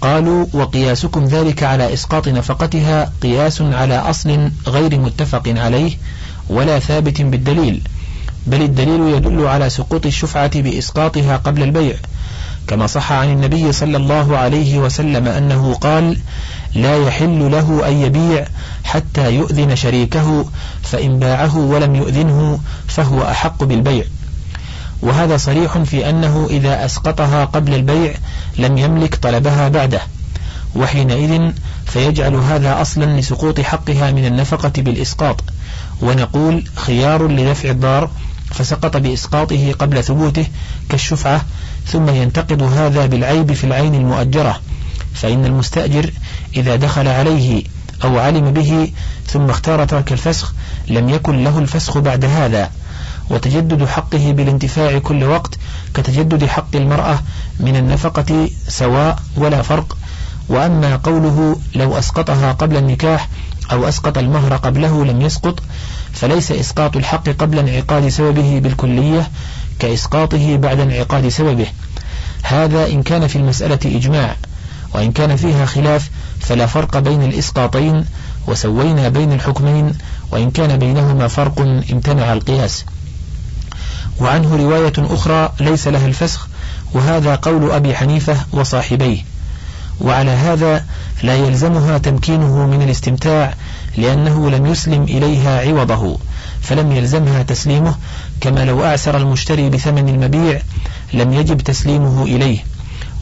[0.01, 5.97] قالوا وقياسكم ذلك على إسقاط نفقتها قياس على أصل غير متفق عليه
[6.49, 7.81] ولا ثابت بالدليل
[8.47, 11.95] بل الدليل يدل على سقوط الشفعة بإسقاطها قبل البيع
[12.67, 16.17] كما صح عن النبي صلى الله عليه وسلم أنه قال
[16.75, 18.47] لا يحل له أن يبيع
[18.83, 20.45] حتى يؤذن شريكه
[20.83, 24.03] فإن باعه ولم يؤذنه فهو أحق بالبيع
[25.01, 28.13] وهذا صريح في أنه إذا أسقطها قبل البيع
[28.57, 30.01] لم يملك طلبها بعده.
[30.75, 31.51] وحينئذ
[31.85, 35.43] فيجعل هذا أصلا لسقوط حقها من النفقة بالإسقاط.
[36.01, 38.09] ونقول خيار لدفع الضار
[38.51, 40.45] فسقط بإسقاطه قبل ثبوته
[40.89, 41.41] كالشفعة
[41.85, 44.59] ثم ينتقد هذا بالعيب في العين المؤجرة.
[45.13, 46.11] فإن المستأجر
[46.55, 47.63] إذا دخل عليه
[48.03, 48.91] أو علم به
[49.27, 50.53] ثم اختار ترك الفسخ
[50.87, 52.69] لم يكن له الفسخ بعد هذا.
[53.29, 55.57] وتجدد حقه بالانتفاع كل وقت
[55.93, 57.19] كتجدد حق المرأة
[57.59, 59.97] من النفقة سواء ولا فرق.
[60.49, 63.29] وأما قوله لو أسقطها قبل النكاح
[63.71, 65.59] أو أسقط المهر قبله لم يسقط
[66.13, 69.29] فليس إسقاط الحق قبل انعقاد سببه بالكلية
[69.79, 71.67] كإسقاطه بعد انعقاد سببه.
[72.43, 74.35] هذا إن كان في المسألة إجماع
[74.93, 76.09] وإن كان فيها خلاف
[76.39, 78.05] فلا فرق بين الإسقاطين
[78.47, 79.93] وسوينا بين الحكمين
[80.31, 81.59] وإن كان بينهما فرق
[81.91, 82.85] امتنع القياس.
[84.19, 86.47] وعنه رواية أخرى ليس لها الفسخ
[86.93, 89.21] وهذا قول أبي حنيفة وصاحبيه.
[90.01, 90.85] وعلى هذا
[91.23, 93.53] لا يلزمها تمكينه من الاستمتاع
[93.97, 96.17] لأنه لم يسلم إليها عوضه
[96.61, 97.95] فلم يلزمها تسليمه
[98.41, 100.61] كما لو أعسر المشتري بثمن المبيع
[101.13, 102.59] لم يجب تسليمه إليه.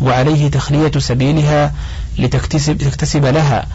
[0.02, 1.74] وعليه تخلية سبيلها
[2.18, 3.66] لتكتسب تكتسب لها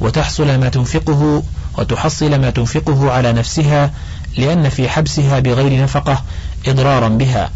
[0.00, 1.42] وتحصل ما تنفقه
[1.78, 3.90] وتحصل ما تنفقه على نفسها
[4.36, 6.22] لأن في حبسها بغير نفقة
[6.68, 7.50] إضرارا بها.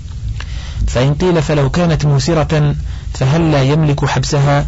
[0.86, 2.74] فإن قيل فلو كانت موسرة
[3.14, 4.66] فهل لا يملك حبسها؟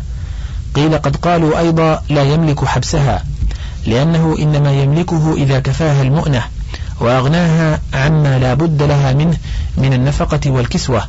[0.75, 3.25] قيل قد قالوا أيضا لا يملك حبسها
[3.87, 6.43] لأنه إنما يملكه إذا كفاها المؤنة
[7.01, 9.37] وأغناها عما لا بد لها منه
[9.77, 11.03] من النفقة والكسوة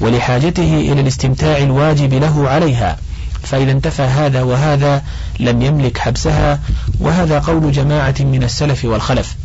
[0.00, 2.96] ولحاجته إلى الاستمتاع الواجب له عليها.
[3.42, 5.02] فإذا انتفى هذا وهذا
[5.40, 6.60] لم يملك حبسها
[7.00, 9.36] وهذا قول جماعة من السلف والخلف.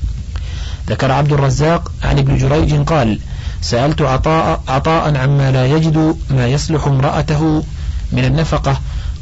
[0.90, 3.20] ذكر عبد الرزاق عن ابن جريج قال
[3.62, 7.64] سألت عطاء, عطاء عما لا يجد ما يصلح امرأته
[8.12, 8.78] من النفقة.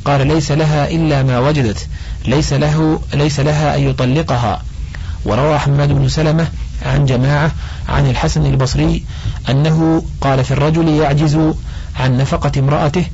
[0.05, 1.87] قال ليس لها إلا ما وجدت
[2.25, 4.61] ليس له ليس لها أن يطلقها.
[5.25, 6.47] وروى حماد بن سلمة
[6.85, 7.51] عن جماعة
[7.89, 9.03] عن الحسن البصري
[9.49, 11.39] أنه قال في الرجل يعجز
[11.99, 13.05] عن نفقة امرأته.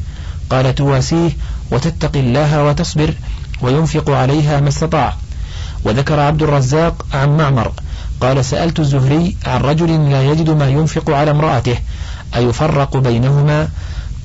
[0.49, 1.29] قال تواسيه
[1.71, 3.13] وتتقي الله وتصبر
[3.61, 5.15] وينفق عليها ما استطاع.
[5.83, 7.71] وذكر عبد الرزاق عن معمر
[8.21, 11.77] قال سألت الزهري عن رجل لا يجد ما ينفق على امرأته
[12.35, 13.67] أيفرق بينهما؟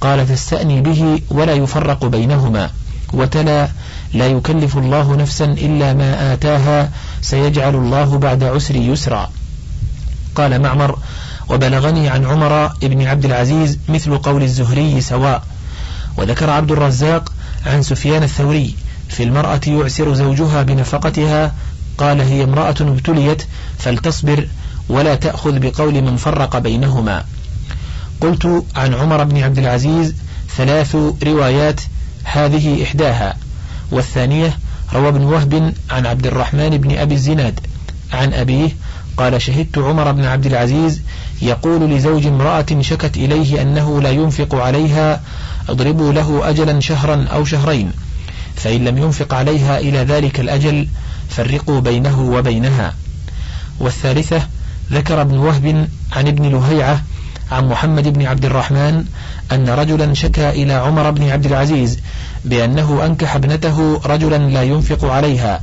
[0.00, 2.70] قال تستأني به ولا يفرق بينهما.
[3.12, 3.68] وتلا
[4.14, 6.90] لا يكلف الله نفسا إلا ما آتاها
[7.22, 9.30] سيجعل الله بعد عسر يسرا.
[10.34, 10.98] قال معمر
[11.48, 15.42] وبلغني عن عمر بن عبد العزيز مثل قول الزهري سواء.
[16.16, 17.32] وذكر عبد الرزاق
[17.66, 18.74] عن سفيان الثوري
[19.08, 21.54] في المرأة يعسر زوجها بنفقتها
[21.98, 23.42] قال هي امرأة ابتليت
[23.78, 24.48] فلتصبر
[24.88, 27.24] ولا تأخذ بقول من فرق بينهما.
[28.20, 30.14] قلت عن عمر بن عبد العزيز
[30.56, 31.80] ثلاث روايات
[32.24, 33.36] هذه إحداها
[33.90, 34.58] والثانية
[34.94, 37.60] روى ابن وهب عن عبد الرحمن بن أبي الزناد.
[38.12, 38.70] عن أبيه
[39.16, 41.00] قال شهدت عمر بن عبد العزيز
[41.42, 45.20] يقول لزوج امرأة شكت إليه أنه لا ينفق عليها
[45.68, 47.90] اضربوا له أجلا شهرا أو شهرين.
[48.56, 50.88] فإن لم ينفق عليها إلى ذلك الأجل
[51.28, 52.94] فرقوا بينه وبينها.
[53.80, 54.42] والثالثة
[54.92, 57.02] ذكر ابن وهب عن ابن لهيعة
[57.52, 59.04] عن محمد بن عبد الرحمن
[59.52, 61.98] أن رجلا شكى إلى عمر بن عبد العزيز
[62.44, 65.60] بأنه أنكح ابنته رجلا لا ينفق عليها.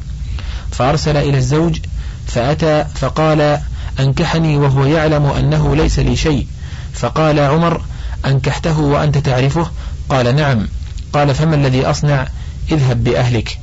[0.72, 1.80] فأرسل إلى الزوج
[2.28, 3.60] فأتى فقال
[4.00, 6.48] أنكحني وهو يعلم أنه ليس لي شيء.
[6.94, 7.82] فقال عمر
[8.26, 9.70] أنكحته وأنت تعرفه؟
[10.10, 10.68] قال نعم.
[11.14, 12.28] قال فما الذي أصنع؟
[12.72, 13.58] اذهب بأهلك.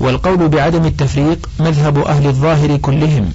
[0.00, 3.32] والقول بعدم التفريق مذهب أهل الظاهر كلهم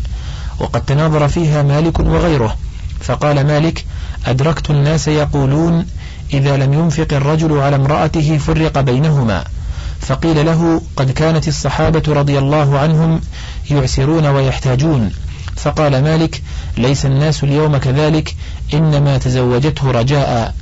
[0.59, 2.57] وقد تناظر فيها مالك وغيره.
[3.01, 3.85] فقال مالك
[4.25, 5.85] أدركت الناس يقولون
[6.33, 9.43] إذا لم ينفق الرجل على امرأته فرق بينهما.
[10.01, 13.21] فقيل له قد كانت الصحابة رضي الله عنهم
[13.71, 15.11] يعسرون ويحتاجون.
[15.55, 16.41] فقال مالك
[16.77, 18.35] ليس الناس اليوم كذلك
[18.73, 20.55] إنما تزوجته رجاء.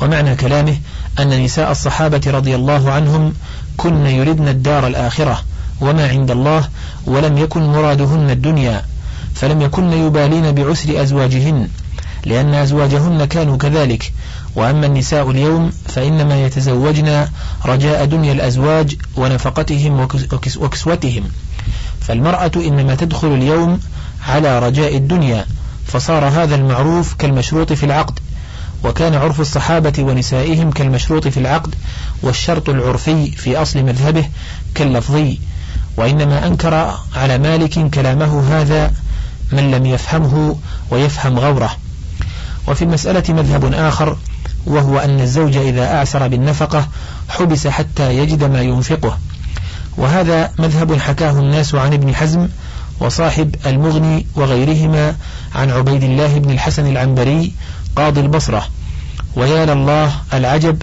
[0.00, 0.76] ومعنى كلامه
[1.18, 3.34] أن نساء الصحابة رضي الله عنهم
[3.76, 5.42] كن يردن الدار الآخرة
[5.80, 6.68] وما عند الله
[7.06, 8.84] ولم يكن مرادهن الدنيا
[9.34, 11.68] فلم يكن يبالين بعسر أزواجهن
[12.24, 14.12] لأن أزواجهن كانوا كذلك
[14.56, 17.28] وأما النساء اليوم فإنما يتزوجن
[17.66, 20.08] رجاء دنيا الأزواج ونفقتهم
[20.56, 21.24] وكسوتهم
[22.00, 23.80] فالمرأة إنما تدخل اليوم
[24.28, 25.46] على رجاء الدنيا
[25.86, 28.18] فصار هذا المعروف كالمشروط في العقد
[28.84, 31.74] وكان عرف الصحابة ونسائهم كالمشروط في العقد
[32.22, 34.28] والشرط العرفي في أصل مذهبه
[34.74, 35.38] كاللفظي
[35.96, 38.92] وإنما أنكر على مالك كلامه هذا
[39.52, 40.56] من لم يفهمه
[40.90, 41.76] ويفهم غوره.
[42.68, 44.16] وفي المسألة مذهب آخر
[44.66, 46.88] وهو أن الزوج إذا أعسر بالنفقة
[47.28, 49.18] حبس حتى يجد ما ينفقه.
[49.96, 52.48] وهذا مذهب حكاه الناس عن ابن حزم
[53.00, 55.16] وصاحب المغني وغيرهما
[55.54, 57.52] عن عبيد الله بن الحسن العنبري
[57.98, 58.68] قاضي البصرة.
[59.36, 60.82] ويا لله العجب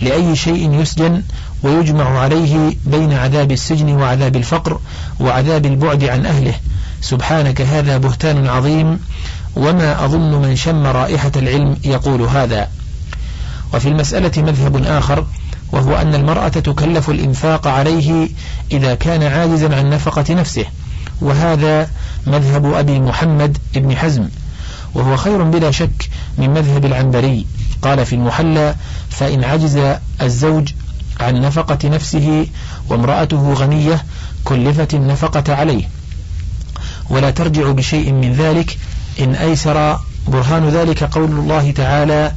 [0.00, 1.22] لأي شيء يسجن
[1.62, 4.80] ويجمع عليه بين عذاب السجن وعذاب الفقر
[5.20, 6.54] وعذاب البعد عن أهله.
[7.00, 8.98] سبحانك هذا بهتان عظيم
[9.56, 12.68] وما أظن من شم رائحة العلم يقول هذا.
[13.74, 15.26] وفي المسألة مذهب آخر
[15.72, 18.28] وهو أن المرأة تكلف الإنفاق عليه
[18.72, 20.64] إذا كان عاجزا عن نفقة نفسه.
[21.20, 21.90] وهذا
[22.26, 24.28] مذهب أبي محمد بن حزم.
[24.94, 27.46] وهو خير بلا شك من مذهب العنبري.
[27.82, 28.74] قال في المحلى
[29.10, 30.68] فإن عجز الزوج
[31.20, 32.46] عن نفقة نفسه
[32.88, 34.04] وامرأته غنية
[34.44, 35.88] كلفت النفقة عليه.
[37.10, 38.78] ولا ترجع بشيء من ذلك
[39.20, 42.32] إن أيسر برهان ذلك قول الله تعالى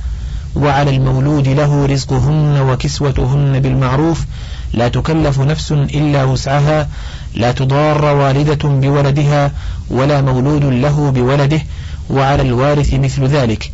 [0.55, 4.25] وعلى المولود له رزقهن وكسوتهن بالمعروف
[4.73, 6.89] لا تكلف نفس إلا وسعها
[7.35, 9.51] لا تضار والدة بولدها
[9.89, 11.61] ولا مولود له بولده
[12.09, 13.71] وعلى الوارث مثل ذلك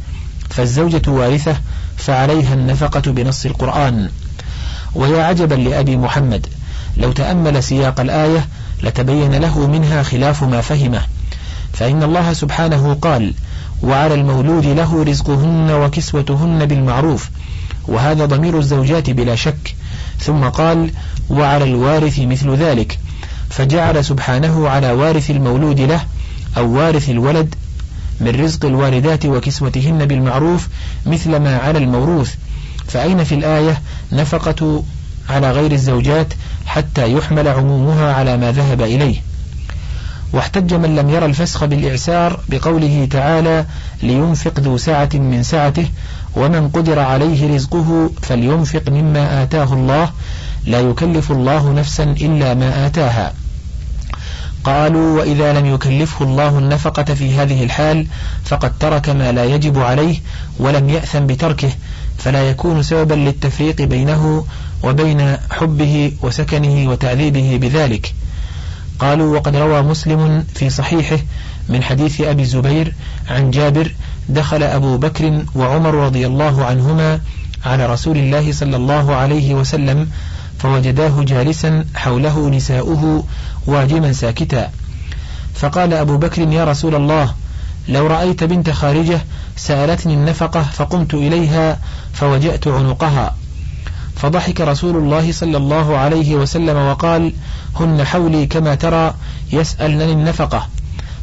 [0.50, 1.56] فالزوجة وارثة
[1.98, 4.10] فعليها النفقة بنص القرآن.
[4.96, 6.48] ويا عجبا لأبي محمد
[6.98, 8.48] لو تأمل سياق الآية
[8.84, 11.02] لتبين له منها خلاف ما فهمه.
[11.74, 13.34] فإن الله سبحانه قال
[13.84, 17.30] وعلى المولود له رزقهن وكسوتهن بالمعروف
[17.88, 19.76] وهذا ضمير الزوجات بلا شك.
[20.20, 20.92] ثم قال
[21.30, 23.00] وعلى الوارث مثل ذلك
[23.50, 26.02] فجعل سبحانه على وارث المولود له
[26.58, 27.56] أو وارث الولد
[28.22, 30.68] من رزق الوالدات وكسوتهن بالمعروف
[31.06, 32.34] مثل ما على الموروث.
[32.88, 33.82] فأين في الآية
[34.12, 34.84] نفقة
[35.30, 36.28] على غير الزوجات
[36.66, 39.22] حتى يحمل عمومها على ما ذهب إليه؟
[40.34, 43.66] واحتج من لم يرى الفسخ بالإعسار بقوله تعالى
[44.04, 45.86] لينفق ذو سعة من سعته
[46.36, 50.10] ومن قدر عليه رزقه فلينفق مما آتاه الله.
[50.66, 53.34] لا يكلف الله نفسا إلا ما آتاها.
[54.64, 58.08] قالوا وإذا لم يكلفه الله النفقة في هذه الحال
[58.46, 60.20] فقد ترك ما لا يجب عليه
[60.60, 61.70] ولم يأثم بتركه
[62.18, 64.46] فلا يكون سببا للتفريق بينه
[64.84, 68.14] وبين حبه وسكنه وتعذيبه بذلك.
[69.00, 71.18] قالوا وقد روى مسلم في صحيحه
[71.70, 72.94] من حديث أبي الزبير
[73.30, 73.92] عن جابر
[74.30, 77.20] دخل أبو بكر وعمر رضي الله عنهما
[77.66, 80.10] على رسول الله صلى الله عليه وسلم
[80.62, 83.24] فوجداه جالسا حوله نساؤه
[83.68, 84.72] واجما ساكتا.
[85.56, 87.34] فقال أبو بكر يا رسول الله
[87.90, 89.22] لو رأيت بنت خارجة
[89.58, 91.80] سألتني النفقة فقمت إليها
[92.14, 93.36] فوجأت عنقها.
[94.16, 97.34] فضحك رسول الله صلى الله عليه وسلم وقال
[97.80, 99.14] هن حولي كما ترى
[99.54, 100.68] يسألنني النفقة.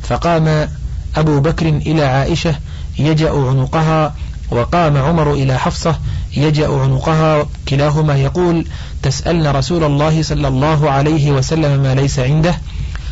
[0.02, 0.68] فقام
[1.16, 2.54] أبو بكر إلى عائشة
[2.98, 4.14] يجأ عنقها
[4.50, 5.98] وقام عمر إلى حفصة
[6.36, 8.66] يجأ عنقها كلاهما يقول
[9.02, 12.58] تسألن رسول الله صلى الله عليه وسلم ما ليس عنده؟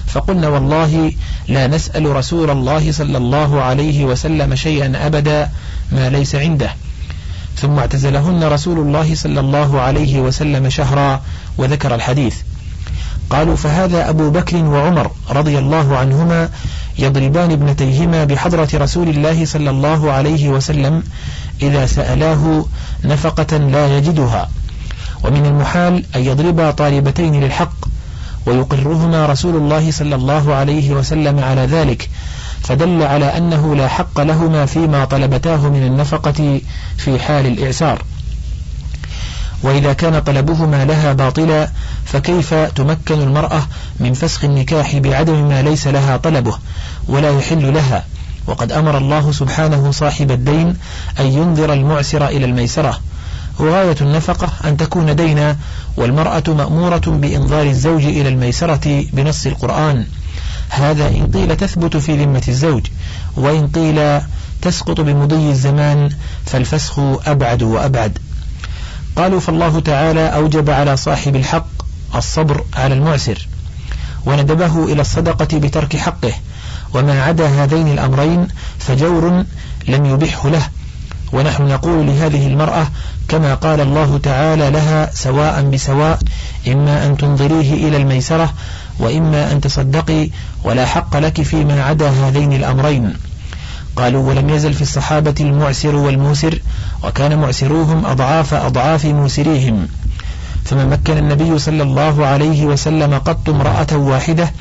[0.06, 1.12] فقلنا والله
[1.48, 5.50] لا نسأل رسول الله صلى الله عليه وسلم شيئا أبدا
[5.92, 6.74] ما ليس عنده.
[7.56, 11.22] ثم اعتزلهن رسول الله صلى الله عليه وسلم شهرا
[11.58, 12.36] وذكر الحديث.
[13.30, 16.48] قالوا فهذا أبو بكر وعمر رضي الله عنهما
[16.98, 21.02] يضربان ابنتيهما بحضرة رسول الله صلى الله عليه وسلم
[21.62, 22.64] إذا سألاه
[23.04, 24.48] نفقة لا يجدها.
[25.24, 27.74] ومن المحال أن يضربا طالبتين للحق
[28.46, 32.10] ويقرهما رسول الله صلى الله عليه وسلم على ذلك
[32.62, 36.60] فدل على أنه لا حق لهما فيما طلبتاه من النفقة
[36.96, 38.02] في حال الإعسار.
[39.66, 41.70] وإذا كان طلبهما لها باطلا
[42.04, 43.66] فكيف تمكن المرأة
[44.00, 46.58] من فسخ النكاح بعدم ما ليس لها طلبه
[47.08, 48.04] ولا يحل لها؟
[48.46, 50.76] وقد أمر الله سبحانه صاحب الدين
[51.20, 53.00] أن ينذر المعسر إلى الميسرة.
[53.58, 55.56] وغاية النفقة أن تكون دينا
[55.96, 60.06] والمرأة مأمورة بإنظار الزوج إلى الميسرة بنص القرآن.
[60.68, 62.86] هذا إن قيل تثبت في ذمة الزوج
[63.36, 64.20] وإن قيل
[64.62, 66.08] تسقط بمضي الزمان
[66.46, 68.18] فالفسخ أبعد وأبعد.
[69.16, 71.66] قالوا فالله تعالى أوجب على صاحب الحق
[72.14, 73.48] الصبر على المعسر
[74.26, 76.32] وندبه إلى الصدقة بترك حقه
[76.94, 78.48] وما عدا هذين الأمرين
[78.78, 79.44] فجور
[79.88, 80.62] لم يبحه له.
[81.32, 82.86] ونحن نقول لهذه المرأة
[83.28, 86.18] كما قال الله تعالى لها سواء بسواء
[86.68, 88.52] إما أن تنظريه إلى الميسرة
[88.98, 90.30] وإما أن تصدقي
[90.64, 93.14] ولا حق لك فيما عدا هذين الأمرين.
[93.96, 96.58] قالوا ولم يزل في الصحابة المعسر والموسر
[97.04, 99.88] وكان معسروهم أضعاف أضعاف موسريهم.
[100.64, 104.52] فما مكن النبي صلى الله عليه وسلم قط امرأة واحدة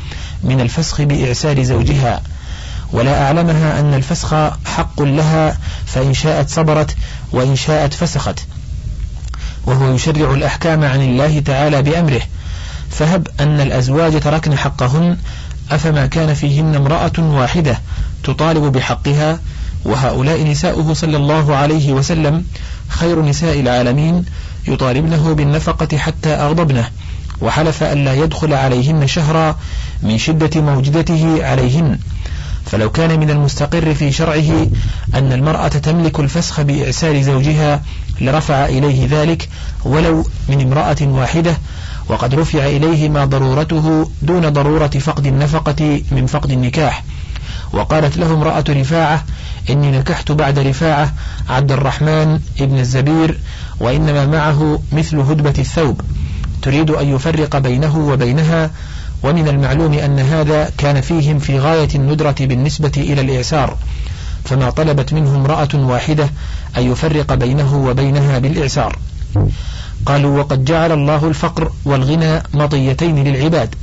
[0.44, 2.22] من الفسخ بإعسار زوجها.
[2.94, 4.34] ولا أعلمها أن الفسخ
[4.66, 6.96] حق لها فإن شاءت صبرت
[7.32, 8.40] وإن شاءت فسخت.
[9.66, 12.22] وهو يشرع الأحكام عن الله تعالى بأمره.
[12.90, 15.18] فهب أن الأزواج تركن حقهن
[15.72, 17.80] أفما كان فيهن امرأة واحدة
[18.26, 19.40] تطالب بحقها
[19.86, 22.46] وهؤلاء نساؤه صلى الله عليه وسلم
[22.88, 24.26] خير نساء العالمين
[24.68, 26.90] يطالبنه بالنفقة حتى أغضبنه.
[27.42, 29.58] وحلف أن لا يدخل عليهن شهرا
[30.04, 32.00] من شدة موجدته عليهن.
[32.66, 34.68] فلو كان من المستقر في شرعه
[35.16, 37.82] أن المرأة تملك الفسخ بإعسار زوجها
[38.22, 39.50] لرفع إليه ذلك
[39.86, 41.58] ولو من امرأة واحدة
[42.10, 47.04] وقد رفع إليه ما ضرورته دون ضرورة فقد النفقة من فقد النكاح.
[47.76, 49.24] وقالت له امرأة رفاعة
[49.70, 51.14] إني نكحت بعد رفاعة
[51.50, 53.40] عبد الرحمن ابن الزبير
[53.80, 56.02] وإنما معه مثل هدبة الثوب.
[56.62, 58.72] تريد أن يفرق بينه وبينها
[59.24, 63.78] ومن المعلوم أن هذا كان فيهم في غاية الندرة بالنسبة إلى الإعسار.
[64.46, 66.30] فما طلبت منه امرأة واحدة
[66.78, 69.00] أن يفرق بينه وبينها بالإعسار.
[70.06, 73.76] قالوا وقد جعل الله الفقر والغنى مطيتين للعباد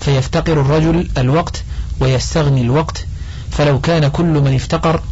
[0.00, 1.62] فيفتقر الرجل الوقت
[2.00, 3.06] ويستغني الوقت
[3.50, 5.02] فلو كان كل من افتقر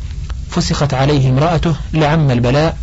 [0.50, 2.76] فسخت عليه امرأته لعم البلاء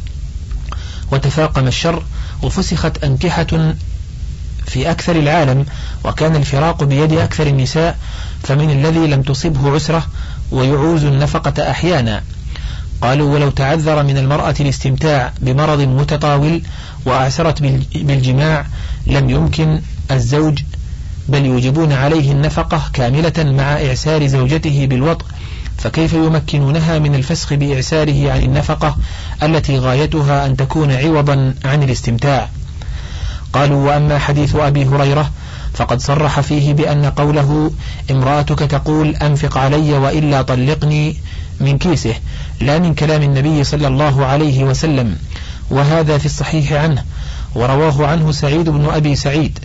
[1.12, 2.04] وتفاقم الشر
[2.44, 3.74] وفسخت أنكحة
[4.66, 5.66] في أكثر العالم
[6.04, 7.98] وكان الفراق بيد أكثر النساء
[8.44, 10.08] فمن الذي لم تصبه عسرة
[10.52, 12.24] ويعوز النفقة أحيانا.
[13.02, 16.62] قالوا ولو تعذر من المرأة الاستمتاع بمرض متطاول
[17.06, 17.62] وأعسرت
[17.96, 18.66] بالجماع
[19.08, 19.82] لم يمكن
[20.12, 20.60] الزوج
[21.30, 25.26] بل يوجبون عليه النفقة كاملة مع إعسار زوجته بالوطء
[25.78, 28.98] فكيف يمكنونها من الفسخ بإعساره عن النفقة
[29.44, 32.50] التي غايتها أن تكون عوضا عن الاستمتاع؟
[33.54, 35.32] قالوا وأما حديث أبي هريرة
[35.74, 37.72] فقد صرح فيه بأن قوله
[38.12, 41.18] امرأتك تقول أنفق علي وإلا طلقني
[41.60, 42.16] من كيسه
[42.62, 45.18] لا من كلام النبي صلى الله عليه وسلم
[45.70, 47.04] وهذا في الصحيح عنه
[47.56, 49.60] ورواه عنه سعيد بن أبي سعيد.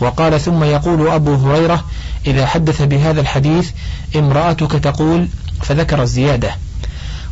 [0.00, 1.84] وقال ثم يقول أبو هريرة
[2.26, 3.70] إذا حدث بهذا الحديث
[4.16, 5.28] امرأتك تقول
[5.62, 6.50] فذكر الزيادة.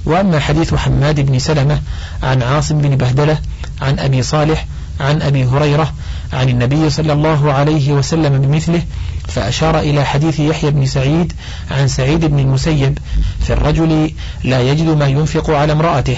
[0.06, 1.80] وأما حديث حماد بن سلمة
[2.22, 3.38] عن عاصم بن بهدلة
[3.82, 4.66] عن أبي صالح
[5.00, 5.92] عن أبي هريرة
[6.32, 8.82] عن النبي صلى الله عليه وسلم بمثله
[9.28, 11.32] فأشار إلى حديث يحيى بن سعيد
[11.70, 12.98] عن سعيد بن المسيب
[13.40, 14.10] في الرجل
[14.44, 16.16] لا يجد ما ينفق على امرأته.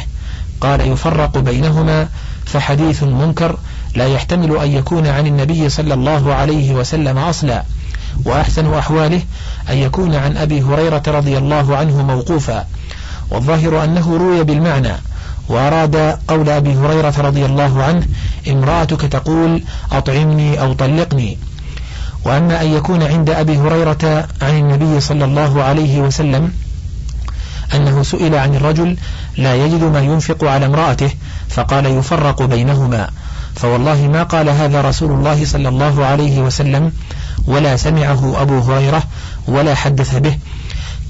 [0.60, 2.08] قال يفرق بينهما
[2.46, 3.58] فحديث منكر
[3.96, 7.62] لا يحتمل أن يكون عن النبي صلى الله عليه وسلم أصلا.
[8.24, 9.22] وأحسن أحواله
[9.70, 12.66] أن يكون عن أبي هريرة رضي الله عنه موقوفا.
[13.30, 14.92] والظاهر أنه روي بالمعنى
[15.48, 15.96] وأراد
[16.28, 18.06] قول أبي هريرة رضي الله عنه
[18.48, 21.38] امرأتك تقول أطعمني أو طلقني.
[22.24, 26.52] وأما أن يكون عند أبي هريرة عن النبي صلى الله عليه وسلم
[27.74, 28.96] أنه سئل عن الرجل
[29.36, 31.10] لا يجد ما ينفق على امرأته
[31.48, 33.10] فقال يفرق بينهما.
[33.56, 36.92] فوالله ما قال هذا رسول الله صلى الله عليه وسلم
[37.46, 39.02] ولا سمعه أبو هريرة
[39.48, 40.38] ولا حدث به.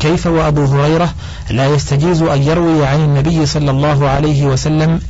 [0.01, 1.14] كيف وأبو هريرة؟
[1.51, 5.01] لا يستجيز أن يروي عن النبي صلى الله عليه وسلم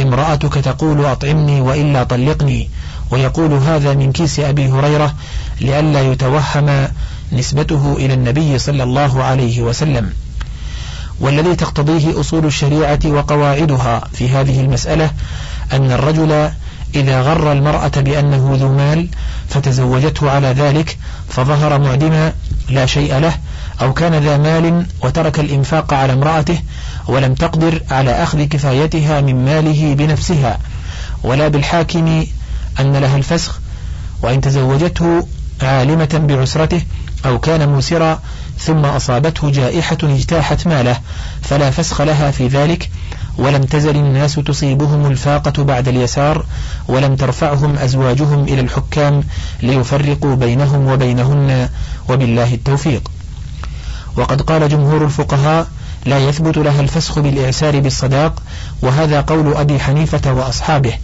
[0.00, 2.70] امرأتك تقول أطعمني وإلا طلقني.
[3.10, 5.14] ويقول هذا من كيس أبي هريرة
[5.60, 6.88] لئلا يتوهم
[7.32, 10.12] نسبته إلى النبي صلى الله عليه وسلم.
[11.20, 15.10] والذي تقتضيه أصول الشريعة وقواعدها في هذه المسألة
[15.72, 16.50] أن الرجل
[16.94, 19.08] إذا غر المرأة بأنه ذو مال
[19.48, 22.32] فتزوجته على ذلك فظهر معدما
[22.68, 23.34] لا شيء له
[23.80, 26.58] أو كان ذا مال وترك الإنفاق على امرأته
[27.08, 30.58] ولم تقدر على أخذ كفايتها من ماله بنفسها.
[31.22, 32.26] ولا بالحاكم
[32.80, 33.60] أن لها الفسخ
[34.22, 35.26] وإن تزوجته
[35.62, 36.82] عالمة بعسرته
[37.26, 38.20] أو كان موسرا
[38.58, 41.00] ثم أصابته جائحة اجتاحت ماله
[41.42, 42.90] فلا فسخ لها في ذلك
[43.38, 46.46] ولم تزل الناس تصيبهم الفاقة بعد اليسار
[46.88, 49.24] ولم ترفعهم أزواجهم إلى الحكام
[49.62, 51.68] ليفرقوا بينهم وبينهن
[52.08, 53.10] وبالله التوفيق.
[54.16, 55.66] وقد قال جمهور الفقهاء
[56.06, 58.42] لا يثبت لها الفسخ بالإعسار بالصداق
[58.82, 60.94] وهذا قول أبي حنيفة وأصحابه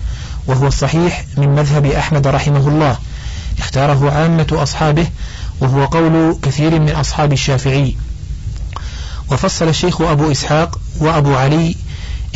[0.47, 2.97] وهو الصحيح من مذهب أحمد رحمه الله.
[3.59, 5.07] اختاره عامة أصحابه
[5.61, 7.97] وهو قول كثير من أصحاب الشافعي.
[9.31, 11.75] وفصل الشيخ أبو إسحاق وأبو علي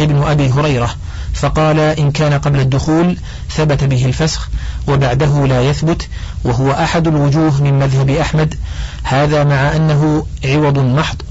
[0.02, 0.94] ابن أبي هريرة
[1.34, 3.16] فقال إن كان قبل الدخول
[3.50, 4.48] ثبت به الفسخ
[4.88, 6.08] وبعده لا يثبت
[6.44, 8.54] وهو أحد الوجوه من مذهب أحمد.
[9.02, 11.22] هذا مع أنه عوض محض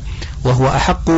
[0.43, 1.09] وهو أحق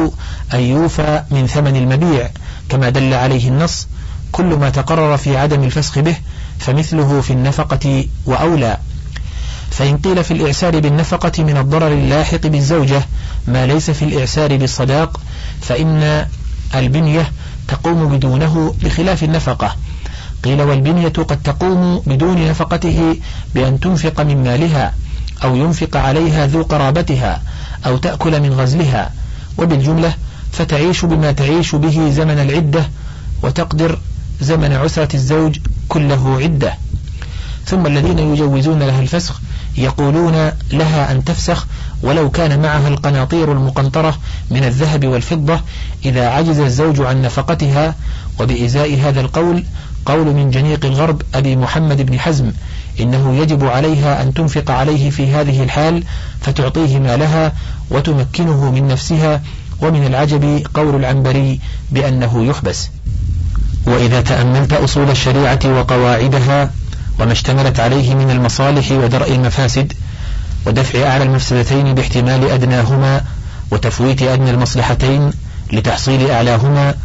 [0.54, 2.30] أن يوفى من ثمن المبيع
[2.70, 3.88] كما دل عليه النص.
[4.32, 6.16] كل ما تقرر في عدم الفسخ به
[6.60, 8.78] فمثله في النفقة وأولى.
[9.72, 13.02] فإن قيل في الإعسار بالنفقة من الضرر اللاحق بالزوجة
[13.48, 15.22] ما ليس في الإعسار بالصداق
[15.62, 16.28] فإن
[16.76, 17.32] البنية
[17.68, 19.76] تقوم بدونه بخلاف النفقة.
[20.44, 23.18] قيل والبنية قد تقوم بدون نفقته
[23.56, 24.94] بأن تنفق من مالها
[25.44, 27.42] أو ينفق عليها ذو قرابتها
[27.86, 29.12] أو تأكل من غزلها
[29.58, 30.14] وبالجملة
[30.52, 32.90] فتعيش بما تعيش به زمن العدة
[33.44, 34.00] وتقدر
[34.42, 35.58] زمن عسرة الزوج
[35.90, 36.74] كله عدة.
[37.66, 39.42] ثم الذين يجوزون لها الفسخ
[39.78, 41.66] يقولون لها أن تفسخ
[42.04, 44.18] ولو كان معها القناطير المقنطرة
[44.52, 45.60] من الذهب والفضة
[46.06, 47.96] إذا عجز الزوج عن نفقتها
[48.40, 49.64] وبإزاء هذا القول
[50.06, 52.52] قول من جنيق الغرب أبي محمد بن حزم
[53.00, 56.04] إنه يجب عليها أن تنفق عليه في هذه الحال
[56.42, 57.54] فتعطيه مالها
[57.90, 59.42] وتمكنه من نفسها
[59.82, 61.60] ومن العجب قول العنبري
[61.92, 62.90] بأنه يحبس.
[63.86, 66.72] وإذا تأملت أصول الشريعة وقواعدها
[67.20, 69.94] وما اشتملت عليه من المصالح ودرء المفاسد
[70.66, 73.22] ودفع أعلى المفسدتين باحتمال أدناهما
[73.72, 75.32] وتفويت أدنى المصلحتين
[75.74, 76.96] لتحصيل أعلاهما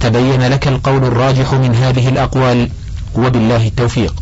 [0.00, 2.68] تبين لك القول الراجح من هذه الأقوال.
[3.14, 4.14] وبالله التوفيق.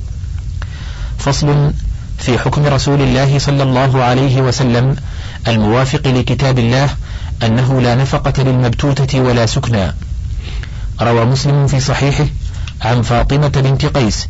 [1.18, 1.72] فصل
[2.18, 4.96] في حكم رسول الله صلى الله عليه وسلم
[5.48, 6.88] الموافق لكتاب الله
[7.42, 9.92] أنه لا نفقة للمبتوتة ولا سكنى.
[11.00, 12.26] روى مسلم في صحيحه
[12.82, 14.28] عن فاطمة بنت قيس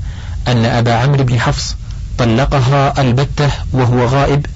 [0.49, 1.77] أن أبا عمرو بن حفص
[2.19, 4.47] طلقها البتة وهو غائب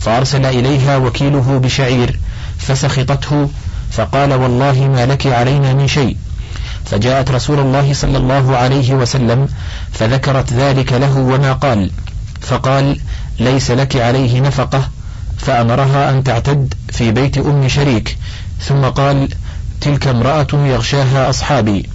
[0.00, 2.18] فأرسل إليها وكيله بشعير
[2.58, 3.50] فسخطته
[3.90, 6.16] فقال والله ما لك علينا من شيء.
[6.84, 9.48] فجاءت رسول الله صلى الله عليه وسلم
[9.92, 11.90] فذكرت ذلك له وما قال
[12.40, 13.00] فقال
[13.40, 14.88] ليس لك عليه نفقة
[15.38, 18.18] فأمرها أن تعتد في بيت أم شريك
[18.60, 19.28] ثم قال
[19.80, 21.88] تلك امرأة يغشاها أصحابي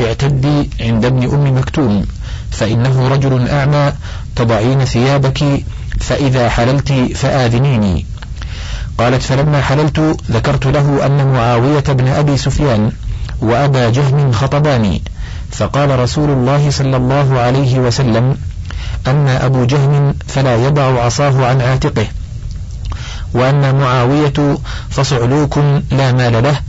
[0.00, 2.06] اعتدي عند ابن أم مكتوم.
[2.50, 3.92] فإنه رجل أعمى
[4.36, 5.64] تضعين ثيابك
[6.00, 8.06] فإذا حللت فآذنيني.
[8.98, 12.92] قالت فلما حللت ذكرت له أن معاوية بن أبي سفيان
[13.40, 15.02] وأبا جهم خطباني
[15.52, 18.36] فقال رسول الله صلى الله عليه وسلم
[19.08, 22.06] أما أبو جهم فلا يضع عصاه عن عاتقه
[23.34, 24.58] وأما معاوية
[24.90, 25.58] فصعلوك
[25.90, 26.60] لا مال له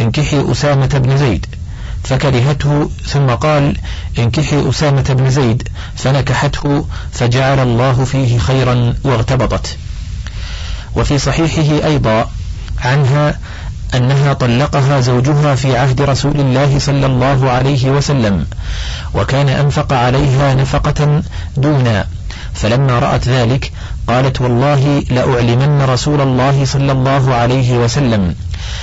[0.00, 1.46] انكحي أسامة بن زيد.
[2.04, 3.76] فكرهته ثم قال
[4.18, 9.76] انكحي أسامة بن زيد فنكحته فجعل الله فيه خيرا واغتبطت
[10.96, 12.30] وفي صحيحه أيضا
[12.84, 13.38] عنها
[13.94, 18.46] أنها طلقها زوجها في عهد رسول الله صلى الله عليه وسلم
[19.14, 21.22] وكان أنفق عليها نفقة
[21.56, 22.06] دونا
[22.54, 23.72] فلما رأت ذلك
[24.08, 28.34] قالت والله لأعلمن رسول الله صلى الله عليه وسلم.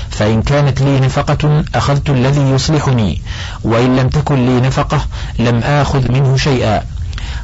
[0.09, 3.21] فإن كانت لي نفقة أخذت الذي يصلحني
[3.63, 5.05] وإن لم تكن لي نفقة
[5.39, 6.83] لم آخذ منه شيئا.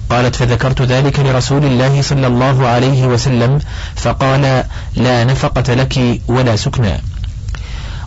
[0.10, 3.60] قالت فذكرت ذلك لرسول الله صلى الله عليه وسلم
[3.96, 4.64] فقال
[4.96, 7.02] لا نفقة لك ولا سكنى.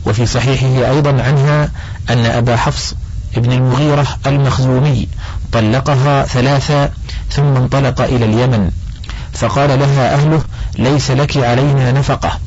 [0.07, 1.71] وفي صحيحه أيضا عنها
[2.11, 2.95] أن أبا حفص
[3.37, 5.09] ابن المغيرة المخزومي
[5.53, 6.91] طلقها ثلاثا
[7.31, 8.71] ثم انطلق إلى اليمن
[9.33, 10.43] فقال لها أهله
[10.79, 12.39] ليس لك علينا نفقة.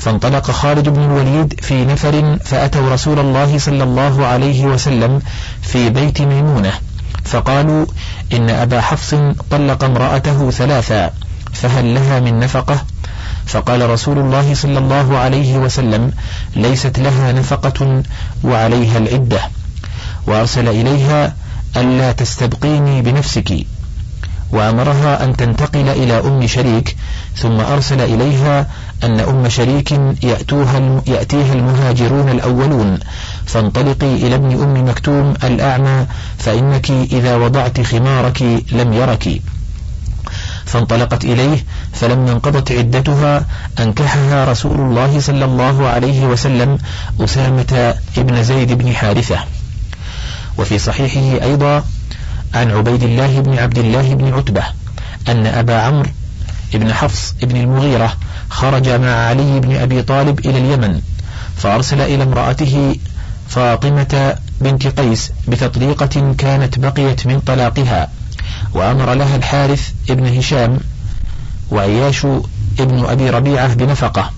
[0.00, 5.22] فانطلق خالد بن الوليد في نفر فأتوا رسول الله صلى الله عليه وسلم
[5.62, 6.72] في بيت ميمونة
[7.24, 7.86] فقالوا
[8.32, 9.14] إن أبا حفص
[9.50, 11.10] طلق امرأته ثلاثا
[11.52, 12.84] فهل لها من نفقة؟
[13.46, 16.12] فقال رسول الله صلى الله عليه وسلم
[16.56, 18.02] ليست لها نفقة
[18.44, 19.40] وعليها العدة
[20.26, 21.34] وأرسل إليها
[21.76, 23.66] ألا تستبقيني بنفسك.
[24.52, 26.96] وأمرها أن تنتقل إلى أم شريك
[27.36, 28.66] ثم أرسل إليها
[29.04, 29.92] أن أم شريك
[30.22, 32.98] يأتوها يأتيها المهاجرون الأولون.
[33.46, 36.06] فانطلقي إلى ابن أم مكتوم الأعمى
[36.38, 38.42] فإنك إذا وضعت خمارك
[38.72, 39.42] لم يرك.
[40.64, 43.46] فانطلقت إليه فلما انقضت عدتها
[43.80, 46.78] أنكحها رسول الله صلى الله عليه وسلم
[47.20, 49.38] أسامة ابن زيد بن حارثة.
[50.58, 51.84] وفي صحيحه أيضا
[52.54, 54.62] عن عبيد الله بن عبد الله بن عتبة
[55.28, 56.10] أن أبا عمرو
[56.74, 58.12] بن حفص بن المغيرة
[58.50, 61.00] خرج مع علي بن أبي طالب إلى اليمن
[61.56, 62.96] فأرسل إلى امرأته
[63.48, 68.08] فاطمة بنت قيس بتطليقة كانت بقيت من طلاقها
[68.74, 70.78] وأمر لها الحارث ابن هشام
[71.70, 72.26] وعياش
[72.80, 74.30] ابن أبي ربيعة بنفقة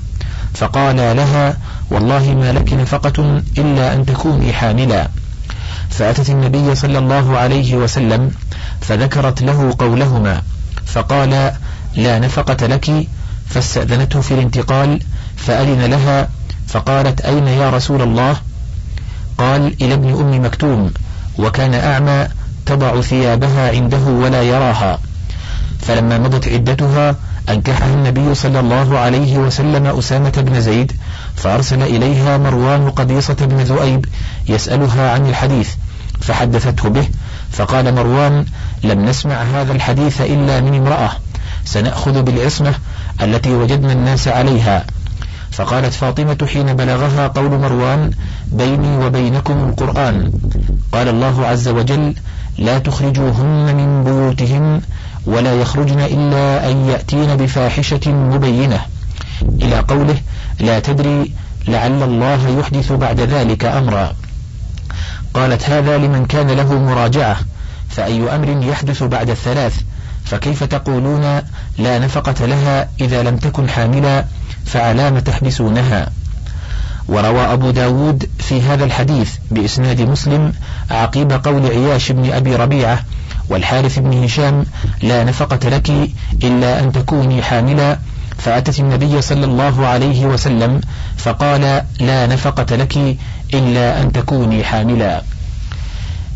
[0.55, 1.57] فقال لها
[1.91, 5.09] والله ما لك نفقة إلا أن تكوني حاملا.
[5.93, 8.31] فأتت النبي صلى الله عليه وسلم
[8.81, 10.43] فذكرت له قولهما
[10.87, 11.53] فقال
[11.97, 13.09] لا نفقة لك.
[13.49, 15.01] فاستأذنته في الانتقال
[15.37, 16.29] فأذن لها
[16.69, 18.37] فقالت أين يا رسول الله؟
[19.39, 20.93] قال إلى ابن أم مكتوم
[21.39, 22.29] وكان أعمى
[22.67, 24.99] تضع ثيابها عنده ولا يراها.
[25.81, 27.17] فلما مضت عدتها
[27.49, 30.93] أنكحها النبي صلى الله عليه وسلم أسامة بن زيد
[31.37, 34.07] فأرسل إليها مروان قبيصة بن ذؤيب
[34.49, 35.69] يسألها عن الحديث
[36.23, 37.09] فحدثته به.
[37.53, 38.45] فقال مروان
[38.85, 41.11] لم نسمع هذا الحديث إلا من امرأة.
[41.65, 42.75] سنأخذ بالعصمة
[43.23, 44.85] التي وجدنا الناس عليها.
[45.51, 48.11] فقالت فاطمة حين بلغها قول مروان
[48.47, 50.33] بيني وبينكم القرآن.
[50.93, 52.15] قال الله عز وجل
[52.59, 54.81] لا تخرجوهن من بيوتهن
[55.27, 58.81] ولا يخرجن إلا أن يأتين بفاحشة مبينة.
[59.63, 60.17] إلى قوله
[60.61, 61.33] لا تدري
[61.69, 64.13] لعل الله يحدث بعد ذلك أمرا.
[65.35, 67.37] قالت هذا لمن كان له مراجعة
[67.89, 69.81] فأي أمر يحدث بعد الثلاث؟
[70.25, 71.41] فكيف تقولون
[71.79, 74.25] لا نفقة لها إذا لم تكن حاملا
[74.67, 76.09] فعلام تحبسونها؟
[77.09, 80.53] وروى أبو داود في هذا الحديث بإسناد مسلم
[80.91, 83.05] عقيب قول عياش بن أبي ربيعة
[83.49, 84.67] والحارث بن هشام
[85.03, 85.91] لا نفقة لك
[86.43, 87.99] إلا أن تكوني حاملا
[88.39, 90.81] فأتت النبي صلى الله عليه وسلم
[91.17, 93.17] فقال لا نفقة لك
[93.55, 95.23] إلا أن تكوني حاملا.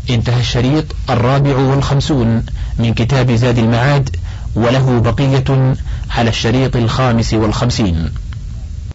[0.09, 2.45] انتهى الشريط الرابع والخمسون
[2.79, 4.15] من كتاب زاد المعاد
[4.55, 5.75] وله بقية
[6.09, 8.09] على الشريط الخامس والخمسين.